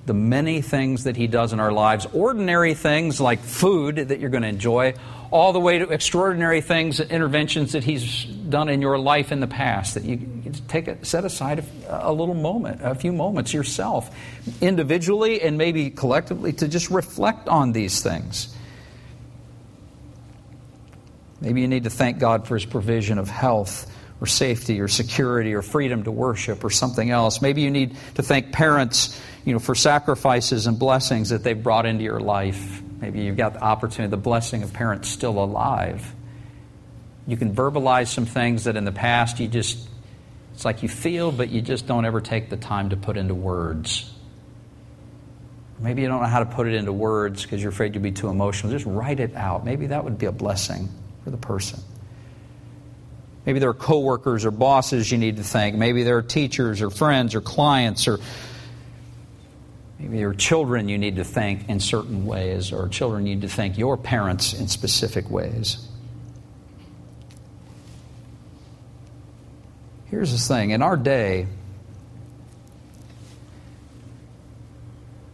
the 0.06 0.14
many 0.14 0.60
things 0.60 1.04
that 1.04 1.16
He 1.16 1.26
does 1.26 1.52
in 1.52 1.60
our 1.60 1.72
lives, 1.72 2.06
ordinary 2.12 2.74
things 2.74 3.20
like 3.20 3.40
food 3.40 3.96
that 3.96 4.20
you're 4.20 4.30
going 4.30 4.42
to 4.42 4.48
enjoy, 4.48 4.94
all 5.30 5.52
the 5.52 5.60
way 5.60 5.78
to 5.78 5.88
extraordinary 5.90 6.60
things, 6.60 7.00
interventions 7.00 7.72
that 7.72 7.84
He's 7.84 8.24
done 8.24 8.68
in 8.68 8.82
your 8.82 8.98
life 8.98 9.32
in 9.32 9.40
the 9.40 9.46
past. 9.46 9.94
That 9.94 10.04
you 10.04 10.52
take 10.68 10.88
a, 10.88 11.02
set 11.04 11.24
aside 11.24 11.64
a, 11.88 12.10
a 12.10 12.12
little 12.12 12.34
moment, 12.34 12.80
a 12.82 12.94
few 12.94 13.12
moments 13.12 13.54
yourself, 13.54 14.14
individually 14.60 15.40
and 15.40 15.56
maybe 15.56 15.90
collectively, 15.90 16.52
to 16.54 16.68
just 16.68 16.90
reflect 16.90 17.48
on 17.48 17.72
these 17.72 18.02
things. 18.02 18.54
Maybe 21.40 21.62
you 21.62 21.68
need 21.68 21.84
to 21.84 21.90
thank 21.90 22.18
God 22.18 22.46
for 22.46 22.54
His 22.54 22.64
provision 22.64 23.18
of 23.18 23.28
health 23.28 23.90
or 24.20 24.26
safety 24.26 24.80
or 24.80 24.88
security 24.88 25.54
or 25.54 25.62
freedom 25.62 26.04
to 26.04 26.10
worship 26.10 26.64
or 26.64 26.70
something 26.70 27.10
else. 27.10 27.42
Maybe 27.42 27.62
you 27.62 27.70
need 27.70 27.96
to 28.14 28.22
thank 28.22 28.52
parents 28.52 29.20
you 29.44 29.52
know, 29.52 29.58
for 29.58 29.74
sacrifices 29.74 30.66
and 30.66 30.78
blessings 30.78 31.30
that 31.30 31.42
they've 31.44 31.60
brought 31.60 31.86
into 31.86 32.04
your 32.04 32.20
life. 32.20 32.82
Maybe 33.00 33.22
you've 33.22 33.36
got 33.36 33.54
the 33.54 33.62
opportunity, 33.62 34.10
the 34.10 34.16
blessing 34.16 34.62
of 34.62 34.72
parents 34.72 35.08
still 35.08 35.38
alive. 35.38 36.14
You 37.26 37.36
can 37.36 37.54
verbalize 37.54 38.08
some 38.08 38.26
things 38.26 38.64
that 38.64 38.76
in 38.76 38.84
the 38.84 38.92
past 38.92 39.40
you 39.40 39.48
just, 39.48 39.88
it's 40.54 40.64
like 40.64 40.82
you 40.82 40.88
feel, 40.88 41.32
but 41.32 41.50
you 41.50 41.60
just 41.60 41.86
don't 41.86 42.04
ever 42.04 42.20
take 42.20 42.48
the 42.48 42.56
time 42.56 42.90
to 42.90 42.96
put 42.96 43.16
into 43.16 43.34
words. 43.34 44.10
Maybe 45.78 46.02
you 46.02 46.08
don't 46.08 46.22
know 46.22 46.28
how 46.28 46.38
to 46.38 46.46
put 46.46 46.66
it 46.66 46.74
into 46.74 46.92
words 46.92 47.42
because 47.42 47.60
you're 47.60 47.72
afraid 47.72 47.94
you'll 47.94 48.02
be 48.02 48.12
too 48.12 48.28
emotional. 48.28 48.72
Just 48.72 48.86
write 48.86 49.20
it 49.20 49.34
out. 49.34 49.64
Maybe 49.64 49.88
that 49.88 50.04
would 50.04 50.18
be 50.18 50.26
a 50.26 50.32
blessing 50.32 50.88
for 51.24 51.30
the 51.30 51.36
person. 51.36 51.80
Maybe 53.46 53.58
there 53.58 53.68
are 53.68 53.74
coworkers 53.74 54.44
or 54.44 54.50
bosses 54.50 55.10
you 55.10 55.18
need 55.18 55.36
to 55.36 55.44
thank. 55.44 55.76
Maybe 55.76 56.02
there 56.02 56.16
are 56.16 56.22
teachers 56.22 56.80
or 56.80 56.90
friends 56.90 57.34
or 57.34 57.40
clients 57.40 58.08
or 58.08 58.18
Maybe 60.04 60.18
there 60.18 60.28
are 60.28 60.34
children 60.34 60.90
you 60.90 60.98
need 60.98 61.16
to 61.16 61.24
thank 61.24 61.68
in 61.68 61.80
certain 61.80 62.26
ways, 62.26 62.72
or 62.72 62.88
children 62.88 63.26
you 63.26 63.36
need 63.36 63.42
to 63.42 63.48
thank 63.48 63.78
your 63.78 63.96
parents 63.96 64.52
in 64.52 64.68
specific 64.68 65.30
ways. 65.30 65.88
Here's 70.06 70.30
the 70.30 70.36
thing 70.36 70.72
in 70.72 70.82
our 70.82 70.98
day, 70.98 71.46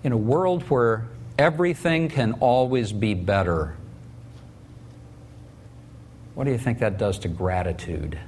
in 0.04 0.12
a 0.12 0.16
world 0.16 0.62
where 0.70 1.08
everything 1.36 2.08
can 2.08 2.34
always 2.34 2.92
be 2.92 3.14
better, 3.14 3.76
what 6.34 6.44
do 6.44 6.50
you 6.50 6.58
think 6.58 6.78
that 6.78 6.98
does 6.98 7.18
to 7.20 7.28
gratitude? 7.28 8.18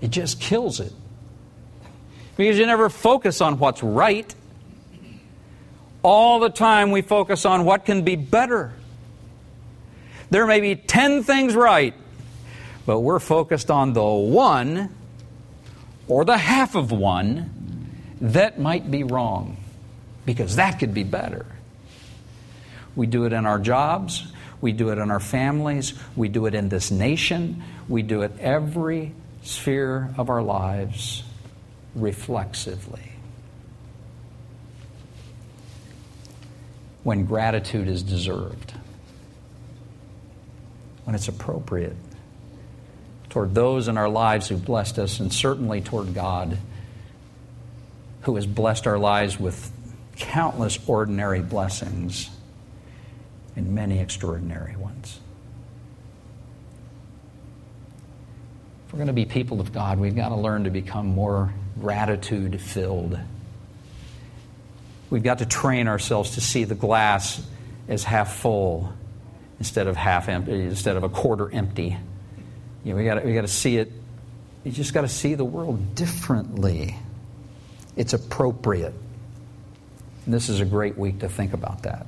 It 0.00 0.10
just 0.10 0.40
kills 0.40 0.80
it 0.80 0.92
because 2.36 2.58
you 2.58 2.66
never 2.66 2.88
focus 2.88 3.40
on 3.40 3.58
what's 3.58 3.82
right. 3.82 4.32
All 6.02 6.38
the 6.38 6.50
time 6.50 6.92
we 6.92 7.02
focus 7.02 7.44
on 7.44 7.64
what 7.64 7.84
can 7.84 8.02
be 8.02 8.14
better. 8.14 8.72
There 10.30 10.46
may 10.46 10.60
be 10.60 10.76
10 10.76 11.24
things 11.24 11.54
right, 11.54 11.94
but 12.86 13.00
we're 13.00 13.18
focused 13.18 13.70
on 13.70 13.92
the 13.92 14.04
one 14.04 14.94
or 16.06 16.24
the 16.24 16.38
half 16.38 16.74
of 16.74 16.92
one 16.92 17.50
that 18.20 18.58
might 18.58 18.90
be 18.90 19.02
wrong 19.02 19.56
because 20.24 20.56
that 20.56 20.78
could 20.78 20.94
be 20.94 21.04
better. 21.04 21.46
We 22.94 23.06
do 23.06 23.24
it 23.24 23.32
in 23.32 23.46
our 23.46 23.58
jobs, 23.58 24.32
we 24.60 24.72
do 24.72 24.90
it 24.90 24.98
in 24.98 25.10
our 25.10 25.20
families, 25.20 25.94
we 26.16 26.28
do 26.28 26.46
it 26.46 26.54
in 26.54 26.68
this 26.68 26.90
nation, 26.90 27.62
we 27.88 28.02
do 28.02 28.22
it 28.22 28.32
every 28.40 29.12
sphere 29.42 30.10
of 30.16 30.30
our 30.30 30.42
lives 30.42 31.22
reflexively. 31.94 33.12
When 37.04 37.24
gratitude 37.24 37.88
is 37.88 38.02
deserved, 38.02 38.74
when 41.04 41.14
it's 41.14 41.28
appropriate 41.28 41.96
toward 43.30 43.54
those 43.54 43.88
in 43.88 43.96
our 43.96 44.08
lives 44.08 44.48
who 44.48 44.56
blessed 44.56 44.98
us, 44.98 45.20
and 45.20 45.32
certainly 45.32 45.80
toward 45.80 46.14
God 46.14 46.58
who 48.22 48.36
has 48.36 48.46
blessed 48.46 48.86
our 48.86 48.98
lives 48.98 49.38
with 49.38 49.70
countless 50.16 50.78
ordinary 50.88 51.40
blessings 51.40 52.30
and 53.58 53.74
many 53.74 53.98
extraordinary 53.98 54.76
ones. 54.76 55.18
If 58.86 58.92
we're 58.92 58.98
going 58.98 59.08
to 59.08 59.12
be 59.12 59.24
people 59.24 59.60
of 59.60 59.72
God, 59.72 59.98
we've 59.98 60.14
got 60.14 60.28
to 60.28 60.36
learn 60.36 60.64
to 60.64 60.70
become 60.70 61.08
more 61.08 61.52
gratitude 61.80 62.60
filled. 62.60 63.18
We've 65.10 65.24
got 65.24 65.38
to 65.38 65.46
train 65.46 65.88
ourselves 65.88 66.36
to 66.36 66.40
see 66.40 66.64
the 66.64 66.76
glass 66.76 67.44
as 67.88 68.04
half 68.04 68.36
full 68.36 68.92
instead 69.58 69.88
of 69.88 69.96
half 69.96 70.28
empty, 70.28 70.52
instead 70.52 70.96
of 70.96 71.02
a 71.02 71.08
quarter 71.08 71.50
empty. 71.50 71.96
You 72.84 72.92
know, 72.92 72.96
we 72.96 73.04
got 73.04 73.24
we 73.24 73.34
got 73.34 73.40
to 73.40 73.48
see 73.48 73.76
it. 73.76 73.90
You 74.62 74.70
just 74.70 74.94
got 74.94 75.00
to 75.00 75.08
see 75.08 75.34
the 75.34 75.44
world 75.44 75.96
differently. 75.96 76.96
It's 77.96 78.12
appropriate. 78.12 78.94
And 80.26 80.32
this 80.32 80.48
is 80.48 80.60
a 80.60 80.64
great 80.64 80.96
week 80.96 81.20
to 81.20 81.28
think 81.28 81.54
about 81.54 81.82
that. 81.82 82.06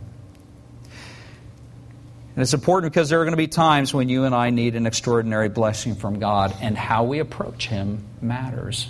And 2.40 2.42
it's 2.44 2.54
important 2.54 2.90
because 2.90 3.10
there 3.10 3.20
are 3.20 3.24
going 3.24 3.34
to 3.34 3.36
be 3.36 3.48
times 3.48 3.92
when 3.92 4.08
you 4.08 4.24
and 4.24 4.34
I 4.34 4.48
need 4.48 4.74
an 4.74 4.86
extraordinary 4.86 5.50
blessing 5.50 5.94
from 5.94 6.20
God, 6.20 6.56
and 6.62 6.74
how 6.74 7.04
we 7.04 7.18
approach 7.18 7.68
Him 7.68 8.02
matters. 8.22 8.88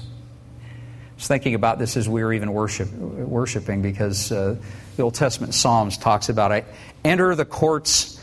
I 0.63 1.15
was 1.17 1.27
thinking 1.27 1.57
about 1.57 1.81
this 1.81 1.97
as 1.97 2.09
we 2.09 2.23
were 2.23 2.33
even 2.33 2.53
worship, 2.53 2.93
worshiping 2.93 3.83
because 3.83 4.31
uh, 4.31 4.55
the 4.97 5.03
Old 5.03 5.15
Testament 5.15 5.53
Psalms 5.53 5.99
talks 5.99 6.29
about 6.29 6.53
I 6.53 6.65
enter 7.05 7.35
the 7.35 7.45
courts. 7.45 8.21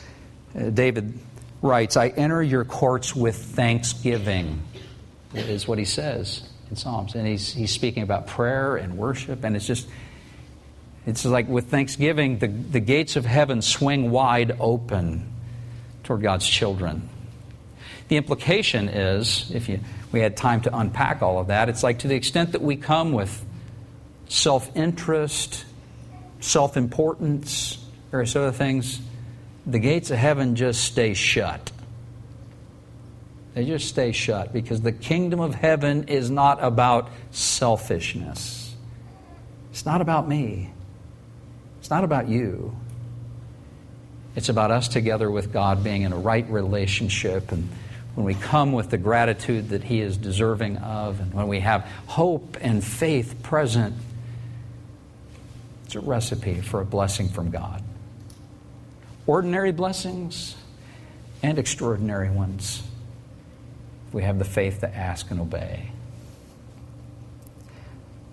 Uh, 0.58 0.70
David 0.70 1.20
writes, 1.62 1.98
"I 1.98 2.08
enter 2.08 2.42
your 2.42 2.63
courts 2.63 3.13
with 3.13 3.36
thanksgiving." 3.36 4.62
Is 5.34 5.68
what 5.68 5.78
he 5.78 5.84
says 5.84 6.48
in 6.70 6.78
Psalms, 6.78 7.16
and 7.16 7.28
he's 7.28 7.54
he's 7.54 7.72
speaking 7.72 8.04
about 8.04 8.28
prayer 8.28 8.78
and 8.78 8.98
worship, 8.98 9.44
and 9.44 9.58
it's 9.58 9.68
just 9.68 9.90
it's 11.08 11.24
like 11.24 11.48
with 11.48 11.70
Thanksgiving, 11.72 12.39
the, 12.39 12.48
the 12.48 12.82
gates 12.82 13.15
of 13.15 13.26
heaven 13.26 13.62
swing 13.62 14.12
wide 14.12 14.58
open 14.60 15.32
toward 16.04 16.22
God's 16.22 16.46
children. 16.46 17.08
The 18.10 18.17
implication 18.17 18.89
is, 18.89 19.50
if 19.54 19.70
you, 19.70 19.80
we 20.12 20.20
had 20.20 20.36
time 20.36 20.62
to 20.62 20.78
unpack 20.78 21.22
all 21.22 21.39
of 21.39 21.48
that, 21.48 21.70
it's 21.70 21.82
like 21.82 22.00
to 22.00 22.10
the 22.10 22.15
extent 22.15 22.52
that 22.52 22.62
we 22.62 22.76
come 22.76 23.13
with 23.13 23.46
self 24.28 24.70
interest, 24.76 25.63
self 26.41 26.76
importance, 26.76 27.78
various 28.12 28.36
other 28.36 28.52
things, 28.52 29.00
the 29.65 29.80
gates 29.80 30.12
of 30.12 30.17
heaven 30.17 30.58
just 30.58 30.84
stay 30.84 31.13
shut. 31.13 31.72
They 33.54 33.63
just 33.63 33.88
stay 33.88 34.12
shut 34.12 34.52
because 34.52 34.82
the 34.82 34.91
kingdom 34.91 35.39
of 35.39 35.56
heaven 35.56 36.10
is 36.10 36.30
not 36.30 36.62
about 36.62 37.10
selfishness. 37.32 38.76
It's 39.72 39.86
not 39.86 40.02
about 40.02 40.28
me. 40.28 40.72
It's 41.88 41.91
not 41.91 42.04
about 42.04 42.28
you. 42.28 42.76
It's 44.36 44.50
about 44.50 44.71
us 44.71 44.89
together 44.89 45.32
with 45.32 45.54
God 45.54 45.86
being 45.86 46.02
in 46.02 46.12
a 46.12 46.17
right 46.17 46.45
relationship. 46.50 47.54
And 47.54 47.69
when 48.13 48.26
we 48.26 48.34
come 48.34 48.73
with 48.73 48.89
the 48.89 48.97
gratitude 48.97 49.69
that 49.69 49.86
He 49.86 50.02
is 50.02 50.17
deserving 50.17 50.80
of, 50.80 51.21
and 51.21 51.34
when 51.34 51.47
we 51.47 51.62
have 51.62 51.89
hope 52.06 52.58
and 52.60 52.84
faith 52.84 53.41
present, 53.41 53.95
it's 55.86 55.95
a 55.95 56.02
recipe 56.02 56.60
for 56.60 56.82
a 56.82 56.86
blessing 56.86 57.30
from 57.30 57.52
God. 57.52 57.82
Ordinary 59.26 59.71
blessings 59.71 60.58
and 61.41 61.58
extraordinary 61.58 62.30
ones. 62.30 62.84
If 64.10 64.13
we 64.13 64.23
have 64.23 64.39
the 64.39 64.43
faith 64.43 64.82
to 64.82 64.93
ask 64.93 65.32
and 65.32 65.39
obey. 65.39 65.89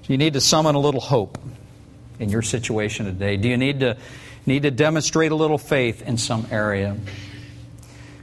So 0.02 0.12
you 0.12 0.18
need 0.18 0.32
to 0.32 0.40
summon 0.40 0.74
a 0.74 0.80
little 0.80 1.00
hope 1.00 1.38
in 2.18 2.28
your 2.28 2.42
situation 2.42 3.06
today? 3.06 3.36
Do 3.36 3.48
you 3.48 3.56
need 3.56 3.80
to, 3.80 3.96
need 4.46 4.62
to 4.62 4.70
demonstrate 4.70 5.32
a 5.32 5.34
little 5.34 5.58
faith 5.58 6.02
in 6.02 6.16
some 6.16 6.46
area? 6.50 6.96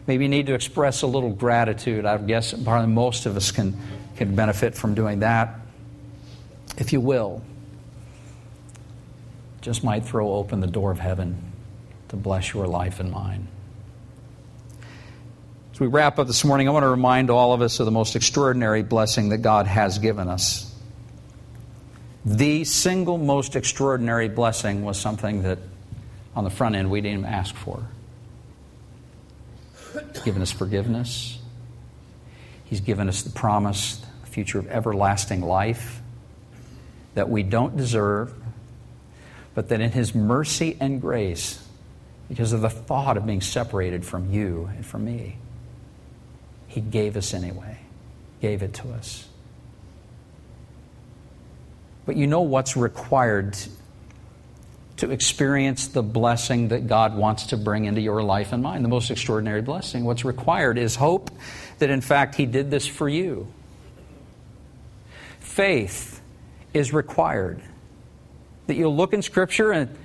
Maybe 0.08 0.26
you 0.26 0.30
need 0.30 0.48
to 0.48 0.54
express 0.54 1.02
a 1.02 1.08
little 1.08 1.32
gratitude. 1.32 2.06
I 2.06 2.18
guess 2.18 2.54
probably 2.54 2.88
most 2.88 3.26
of 3.26 3.38
us 3.38 3.52
can, 3.52 3.78
can 4.16 4.36
benefit 4.36 4.76
from 4.76 4.96
doing 4.96 5.20
that. 5.20 5.60
If 6.78 6.94
you 6.94 7.02
will, 7.02 7.42
just 9.62 9.84
might 9.84 10.06
throw 10.06 10.34
open 10.34 10.60
the 10.60 10.68
door 10.68 10.92
of 10.92 11.00
heaven 11.00 11.52
to 12.10 12.16
bless 12.16 12.54
your 12.54 12.68
life 12.68 13.00
and 13.00 13.12
mine. 13.12 13.48
As 15.74 15.80
we 15.80 15.88
wrap 15.88 16.18
up 16.18 16.28
this 16.28 16.44
morning, 16.44 16.68
I 16.68 16.72
want 16.72 16.84
to 16.84 16.90
remind 16.90 17.30
all 17.30 17.54
of 17.54 17.62
us 17.62 17.80
of 17.80 17.86
the 17.86 17.92
most 17.92 18.16
extraordinary 18.16 18.84
blessing 18.84 19.30
that 19.30 19.40
God 19.40 19.68
has 19.68 20.00
given 20.00 20.28
us 20.28 20.71
the 22.26 22.64
single 22.64 23.18
most 23.18 23.56
extraordinary 23.56 24.30
blessing 24.30 24.84
was 24.84 25.00
something 25.00 25.44
that 25.44 25.60
on 26.36 26.44
the 26.44 26.50
front 26.50 26.76
end 26.76 26.90
we 26.92 27.02
didn't 27.02 27.20
even 27.20 27.34
ask 27.34 27.56
for. 27.56 27.84
He's 30.14 30.22
given 30.22 30.42
us 30.42 30.52
forgiveness. 30.52 31.40
He's 32.66 32.82
given 32.82 33.10
us 33.10 33.24
the 33.24 33.32
promise, 33.32 33.98
the 34.22 34.28
future 34.28 34.60
of 34.60 34.68
everlasting 34.68 35.42
life 35.42 36.02
that 37.16 37.30
we 37.30 37.44
don't 37.44 37.76
deserve, 37.76 38.34
but 39.54 39.70
that 39.70 39.82
in 39.82 39.92
His 39.92 40.16
mercy 40.16 40.78
and 40.80 41.02
grace, 41.02 41.62
because 42.30 42.54
of 42.54 42.62
the 42.62 42.70
thought 42.70 43.18
of 43.18 43.26
being 43.26 43.42
separated 43.42 44.06
from 44.06 44.32
you 44.32 44.70
and 44.74 44.86
from 44.86 45.04
me, 45.04 45.38
He 46.68 46.80
gave 46.80 47.18
us 47.18 47.34
anyway, 47.34 47.80
gave 48.42 48.64
it 48.64 48.74
to 48.76 48.90
us. 48.92 49.28
But 52.06 52.16
you 52.16 52.28
know 52.28 52.42
what's 52.42 52.76
required 52.76 53.58
to 54.98 55.10
experience 55.10 55.88
the 55.88 56.04
blessing 56.04 56.68
that 56.68 56.86
God 56.86 57.16
wants 57.16 57.48
to 57.48 57.58
bring 57.58 57.86
into 57.86 58.02
your 58.02 58.22
life 58.22 58.54
and 58.54 58.62
mine, 58.62 58.84
the 58.84 58.88
most 58.88 59.10
extraordinary 59.10 59.62
blessing. 59.64 60.04
What's 60.04 60.24
required 60.24 60.78
is 60.78 60.96
hope 60.96 61.32
that, 61.80 61.90
in 61.90 62.02
fact, 62.02 62.36
He 62.36 62.46
did 62.46 62.70
this 62.70 62.86
for 62.86 63.10
you. 63.10 63.52
Faith 65.40 66.22
is 66.74 66.94
required. 66.94 67.62
That 68.68 68.76
you'll 68.76 68.96
look 68.96 69.14
in 69.14 69.24
Scripture 69.24 69.72
and, 69.72 69.98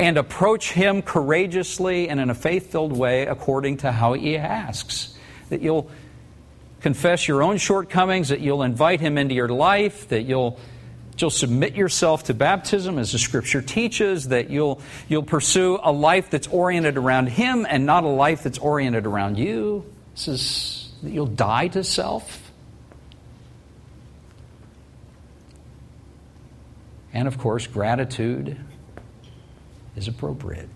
and 0.00 0.18
approach 0.18 0.72
Him 0.72 1.00
courageously 1.00 2.08
and 2.08 2.18
in 2.18 2.28
a 2.28 2.34
faith 2.34 2.72
filled 2.72 2.92
way 2.92 3.26
according 3.26 3.78
to 3.78 3.92
how 3.92 4.14
He 4.14 4.36
asks. 4.36 5.16
That 5.50 5.62
you'll 5.62 5.90
confess 6.80 7.28
your 7.28 7.42
own 7.42 7.58
shortcomings, 7.58 8.30
that 8.30 8.40
you'll 8.40 8.64
invite 8.64 9.00
Him 9.00 9.16
into 9.16 9.36
your 9.36 9.48
life, 9.48 10.08
that 10.08 10.22
you'll 10.22 10.58
you'll 11.20 11.30
submit 11.30 11.74
yourself 11.74 12.24
to 12.24 12.34
baptism 12.34 12.98
as 12.98 13.12
the 13.12 13.18
scripture 13.18 13.62
teaches, 13.62 14.28
that 14.28 14.50
you'll, 14.50 14.80
you'll 15.08 15.22
pursue 15.22 15.78
a 15.82 15.92
life 15.92 16.30
that's 16.30 16.48
oriented 16.48 16.96
around 16.96 17.28
Him 17.28 17.66
and 17.68 17.86
not 17.86 18.04
a 18.04 18.08
life 18.08 18.42
that's 18.42 18.58
oriented 18.58 19.06
around 19.06 19.38
you. 19.38 19.84
This 20.14 20.28
is 20.28 20.92
that 21.02 21.10
you'll 21.10 21.26
die 21.26 21.68
to 21.68 21.84
self. 21.84 22.52
And 27.12 27.28
of 27.28 27.38
course, 27.38 27.66
gratitude 27.68 28.58
is 29.96 30.08
appropriate. 30.08 30.68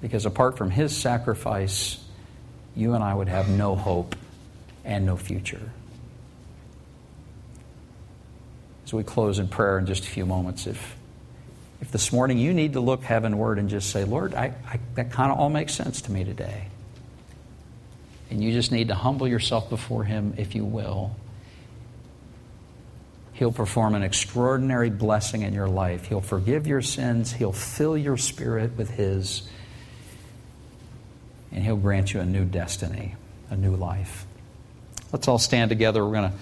Because 0.00 0.26
apart 0.26 0.56
from 0.56 0.70
His 0.70 0.96
sacrifice, 0.96 2.02
you 2.76 2.94
and 2.94 3.02
I 3.02 3.12
would 3.12 3.28
have 3.28 3.48
no 3.48 3.74
hope 3.74 4.14
and 4.84 5.04
no 5.04 5.16
future. 5.16 5.72
As 8.90 8.94
we 8.94 9.04
close 9.04 9.38
in 9.38 9.46
prayer 9.46 9.78
in 9.78 9.86
just 9.86 10.02
a 10.02 10.08
few 10.08 10.26
moments, 10.26 10.66
if, 10.66 10.96
if 11.80 11.92
this 11.92 12.12
morning 12.12 12.38
you 12.38 12.52
need 12.52 12.72
to 12.72 12.80
look 12.80 13.04
heavenward 13.04 13.56
and 13.60 13.68
just 13.68 13.90
say, 13.90 14.02
Lord, 14.02 14.34
I, 14.34 14.52
I, 14.66 14.80
that 14.96 15.12
kind 15.12 15.30
of 15.30 15.38
all 15.38 15.48
makes 15.48 15.74
sense 15.74 16.02
to 16.02 16.12
me 16.12 16.24
today. 16.24 16.66
And 18.30 18.42
you 18.42 18.50
just 18.50 18.72
need 18.72 18.88
to 18.88 18.96
humble 18.96 19.28
yourself 19.28 19.70
before 19.70 20.02
Him, 20.02 20.34
if 20.38 20.56
you 20.56 20.64
will. 20.64 21.14
He'll 23.34 23.52
perform 23.52 23.94
an 23.94 24.02
extraordinary 24.02 24.90
blessing 24.90 25.42
in 25.42 25.54
your 25.54 25.68
life. 25.68 26.06
He'll 26.06 26.20
forgive 26.20 26.66
your 26.66 26.82
sins. 26.82 27.30
He'll 27.32 27.52
fill 27.52 27.96
your 27.96 28.16
spirit 28.16 28.76
with 28.76 28.90
His. 28.90 29.48
and 31.52 31.62
He'll 31.62 31.76
grant 31.76 32.12
you 32.12 32.18
a 32.18 32.26
new 32.26 32.44
destiny, 32.44 33.14
a 33.50 33.56
new 33.56 33.76
life. 33.76 34.26
Let's 35.12 35.28
all 35.28 35.38
stand 35.38 35.68
together. 35.68 36.04
We're 36.04 36.12
going 36.12 36.32
to 36.32 36.36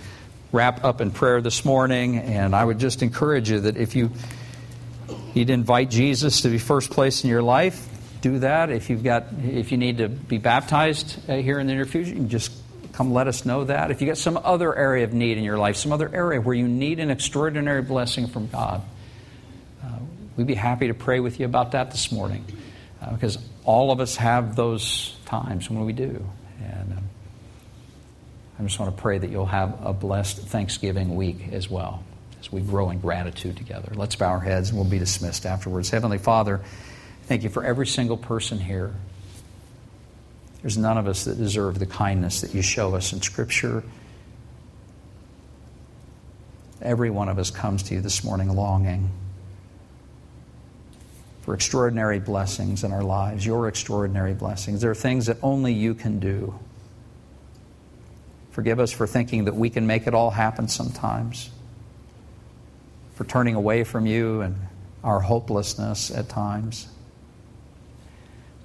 wrap 0.52 0.84
up 0.84 1.00
in 1.00 1.10
prayer 1.10 1.40
this 1.40 1.64
morning, 1.64 2.18
and 2.18 2.54
I 2.54 2.64
would 2.64 2.78
just 2.78 3.02
encourage 3.02 3.50
you 3.50 3.60
that 3.60 3.76
if 3.76 3.94
you 3.94 4.10
need 5.34 5.48
to 5.48 5.52
invite 5.52 5.90
Jesus 5.90 6.42
to 6.42 6.48
be 6.48 6.58
first 6.58 6.90
place 6.90 7.24
in 7.24 7.30
your 7.30 7.42
life, 7.42 7.86
do 8.20 8.40
that. 8.40 8.70
If 8.70 8.90
you've 8.90 9.04
got, 9.04 9.26
if 9.44 9.70
you 9.72 9.78
need 9.78 9.98
to 9.98 10.08
be 10.08 10.38
baptized 10.38 11.18
uh, 11.28 11.36
here 11.36 11.58
in 11.58 11.66
the 11.66 11.74
near 11.74 11.84
future, 11.84 12.10
you 12.10 12.16
can 12.16 12.28
just 12.28 12.52
come 12.92 13.12
let 13.12 13.28
us 13.28 13.44
know 13.44 13.64
that. 13.64 13.90
If 13.90 14.00
you've 14.00 14.08
got 14.08 14.18
some 14.18 14.36
other 14.36 14.74
area 14.74 15.04
of 15.04 15.12
need 15.12 15.38
in 15.38 15.44
your 15.44 15.58
life, 15.58 15.76
some 15.76 15.92
other 15.92 16.12
area 16.12 16.40
where 16.40 16.54
you 16.54 16.66
need 16.66 16.98
an 16.98 17.10
extraordinary 17.10 17.82
blessing 17.82 18.26
from 18.26 18.48
God, 18.48 18.82
uh, 19.84 19.98
we'd 20.36 20.46
be 20.46 20.54
happy 20.54 20.88
to 20.88 20.94
pray 20.94 21.20
with 21.20 21.38
you 21.38 21.46
about 21.46 21.72
that 21.72 21.90
this 21.92 22.10
morning. 22.10 22.44
Uh, 23.00 23.12
because 23.12 23.38
all 23.64 23.92
of 23.92 24.00
us 24.00 24.16
have 24.16 24.56
those 24.56 25.16
times 25.26 25.70
when 25.70 25.84
we 25.84 25.92
do. 25.92 26.24
And 26.60 26.92
um, 26.92 27.04
I 28.58 28.62
just 28.64 28.78
want 28.80 28.94
to 28.94 29.00
pray 29.00 29.18
that 29.18 29.30
you'll 29.30 29.46
have 29.46 29.78
a 29.84 29.92
blessed 29.92 30.38
Thanksgiving 30.38 31.14
week 31.14 31.52
as 31.52 31.70
well 31.70 32.02
as 32.40 32.50
we 32.50 32.60
grow 32.60 32.90
in 32.90 32.98
gratitude 32.98 33.56
together. 33.56 33.92
Let's 33.94 34.16
bow 34.16 34.30
our 34.30 34.40
heads 34.40 34.70
and 34.70 34.78
we'll 34.78 34.88
be 34.88 34.98
dismissed 34.98 35.46
afterwards. 35.46 35.90
Heavenly 35.90 36.18
Father, 36.18 36.60
thank 37.24 37.44
you 37.44 37.50
for 37.50 37.64
every 37.64 37.86
single 37.86 38.16
person 38.16 38.58
here. 38.58 38.94
There's 40.62 40.76
none 40.76 40.98
of 40.98 41.06
us 41.06 41.24
that 41.24 41.36
deserve 41.36 41.78
the 41.78 41.86
kindness 41.86 42.40
that 42.40 42.52
you 42.52 42.62
show 42.62 42.96
us 42.96 43.12
in 43.12 43.22
Scripture. 43.22 43.84
Every 46.82 47.10
one 47.10 47.28
of 47.28 47.38
us 47.38 47.50
comes 47.50 47.84
to 47.84 47.94
you 47.94 48.00
this 48.00 48.24
morning 48.24 48.48
longing 48.48 49.10
for 51.42 51.54
extraordinary 51.54 52.18
blessings 52.18 52.82
in 52.82 52.92
our 52.92 53.04
lives, 53.04 53.46
your 53.46 53.68
extraordinary 53.68 54.34
blessings. 54.34 54.80
There 54.80 54.90
are 54.90 54.96
things 54.96 55.26
that 55.26 55.38
only 55.42 55.72
you 55.72 55.94
can 55.94 56.18
do. 56.18 56.58
Forgive 58.58 58.80
us 58.80 58.90
for 58.90 59.06
thinking 59.06 59.44
that 59.44 59.54
we 59.54 59.70
can 59.70 59.86
make 59.86 60.08
it 60.08 60.14
all 60.14 60.32
happen 60.32 60.66
sometimes, 60.66 61.48
for 63.14 63.22
turning 63.22 63.54
away 63.54 63.84
from 63.84 64.04
you 64.04 64.40
and 64.40 64.56
our 65.04 65.20
hopelessness 65.20 66.10
at 66.10 66.28
times. 66.28 66.88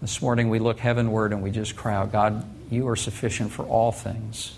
This 0.01 0.19
morning 0.19 0.49
we 0.49 0.57
look 0.57 0.79
heavenward 0.79 1.31
and 1.31 1.43
we 1.43 1.51
just 1.51 1.75
cry 1.75 1.93
out, 1.93 2.11
God, 2.11 2.43
you 2.71 2.87
are 2.87 2.95
sufficient 2.95 3.51
for 3.51 3.65
all 3.65 3.91
things. 3.91 4.55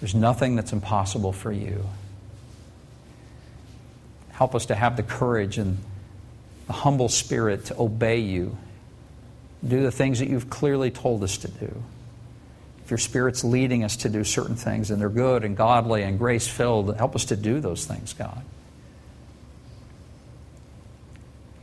There's 0.00 0.14
nothing 0.14 0.54
that's 0.54 0.74
impossible 0.74 1.32
for 1.32 1.50
you. 1.50 1.88
Help 4.32 4.54
us 4.54 4.66
to 4.66 4.74
have 4.74 4.98
the 4.98 5.02
courage 5.02 5.56
and 5.56 5.78
the 6.66 6.74
humble 6.74 7.08
spirit 7.08 7.64
to 7.64 7.80
obey 7.80 8.18
you, 8.18 8.54
do 9.66 9.82
the 9.82 9.90
things 9.90 10.18
that 10.18 10.28
you've 10.28 10.50
clearly 10.50 10.90
told 10.90 11.24
us 11.24 11.38
to 11.38 11.48
do. 11.48 11.82
If 12.84 12.90
your 12.90 12.98
Spirit's 12.98 13.44
leading 13.44 13.82
us 13.82 13.96
to 13.98 14.10
do 14.10 14.24
certain 14.24 14.56
things 14.56 14.90
and 14.90 15.00
they're 15.00 15.08
good 15.08 15.42
and 15.44 15.56
godly 15.56 16.02
and 16.02 16.18
grace 16.18 16.46
filled, 16.46 16.94
help 16.96 17.14
us 17.14 17.24
to 17.26 17.36
do 17.36 17.58
those 17.60 17.86
things, 17.86 18.12
God. 18.12 18.44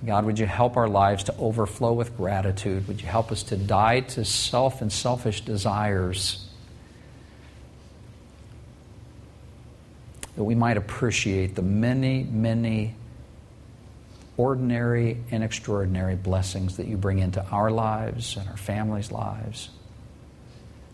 God, 0.03 0.25
would 0.25 0.39
you 0.39 0.47
help 0.47 0.77
our 0.77 0.87
lives 0.87 1.25
to 1.25 1.37
overflow 1.37 1.93
with 1.93 2.17
gratitude? 2.17 2.87
Would 2.87 3.01
you 3.01 3.07
help 3.07 3.31
us 3.31 3.43
to 3.43 3.55
die 3.55 3.99
to 3.99 4.25
self 4.25 4.81
and 4.81 4.91
selfish 4.91 5.41
desires? 5.41 6.47
That 10.37 10.43
we 10.43 10.55
might 10.55 10.77
appreciate 10.77 11.53
the 11.53 11.61
many, 11.61 12.23
many 12.23 12.95
ordinary 14.37 15.17
and 15.29 15.43
extraordinary 15.43 16.15
blessings 16.15 16.77
that 16.77 16.87
you 16.87 16.97
bring 16.97 17.19
into 17.19 17.45
our 17.49 17.69
lives 17.69 18.37
and 18.37 18.49
our 18.49 18.57
families' 18.57 19.11
lives. 19.11 19.69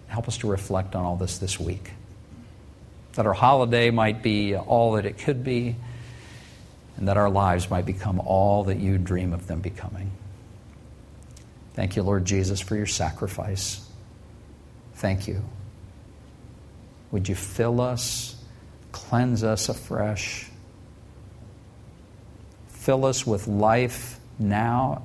Help 0.07 0.27
us 0.27 0.37
to 0.39 0.47
reflect 0.47 0.95
on 0.95 1.05
all 1.05 1.15
this 1.15 1.37
this 1.37 1.59
week. 1.59 1.91
That 3.13 3.25
our 3.25 3.33
holiday 3.33 3.91
might 3.91 4.21
be 4.21 4.55
all 4.55 4.93
that 4.93 5.05
it 5.05 5.17
could 5.17 5.43
be 5.43 5.75
and 6.97 7.07
that 7.07 7.17
our 7.17 7.29
lives 7.29 7.69
might 7.69 7.85
become 7.85 8.19
all 8.19 8.65
that 8.65 8.77
you 8.77 8.97
dream 8.97 9.33
of 9.33 9.47
them 9.47 9.61
becoming. 9.61 10.11
Thank 11.73 11.95
you, 11.95 12.03
Lord 12.03 12.25
Jesus, 12.25 12.59
for 12.59 12.75
your 12.75 12.87
sacrifice. 12.87 13.87
Thank 14.95 15.27
you. 15.27 15.43
Would 17.11 17.29
you 17.29 17.35
fill 17.35 17.79
us, 17.79 18.35
cleanse 18.91 19.43
us 19.43 19.69
afresh, 19.69 20.47
fill 22.69 23.05
us 23.05 23.27
with 23.27 23.47
life 23.47 24.19
now 24.39 25.03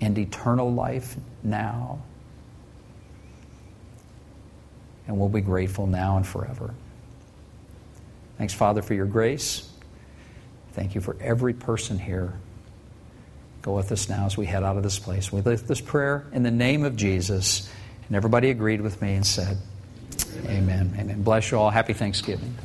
and 0.00 0.16
eternal 0.18 0.72
life 0.72 1.16
now. 1.42 2.02
And 5.06 5.18
we'll 5.18 5.28
be 5.28 5.40
grateful 5.40 5.86
now 5.86 6.16
and 6.16 6.26
forever. 6.26 6.74
Thanks, 8.38 8.54
Father, 8.54 8.82
for 8.82 8.94
your 8.94 9.06
grace. 9.06 9.68
Thank 10.72 10.94
you 10.94 11.00
for 11.00 11.16
every 11.20 11.52
person 11.52 11.98
here. 11.98 12.32
Go 13.62 13.76
with 13.76 13.92
us 13.92 14.08
now 14.08 14.26
as 14.26 14.36
we 14.36 14.46
head 14.46 14.64
out 14.64 14.76
of 14.76 14.82
this 14.82 14.98
place. 14.98 15.30
We 15.30 15.40
lift 15.40 15.68
this 15.68 15.80
prayer 15.80 16.26
in 16.32 16.42
the 16.42 16.50
name 16.50 16.84
of 16.84 16.96
Jesus. 16.96 17.70
And 18.08 18.16
everybody 18.16 18.50
agreed 18.50 18.80
with 18.80 19.00
me 19.00 19.14
and 19.14 19.26
said, 19.26 19.58
Amen. 20.44 20.50
Amen. 20.50 20.96
Amen. 20.98 21.22
Bless 21.22 21.50
you 21.50 21.58
all. 21.58 21.70
Happy 21.70 21.92
Thanksgiving. 21.92 22.56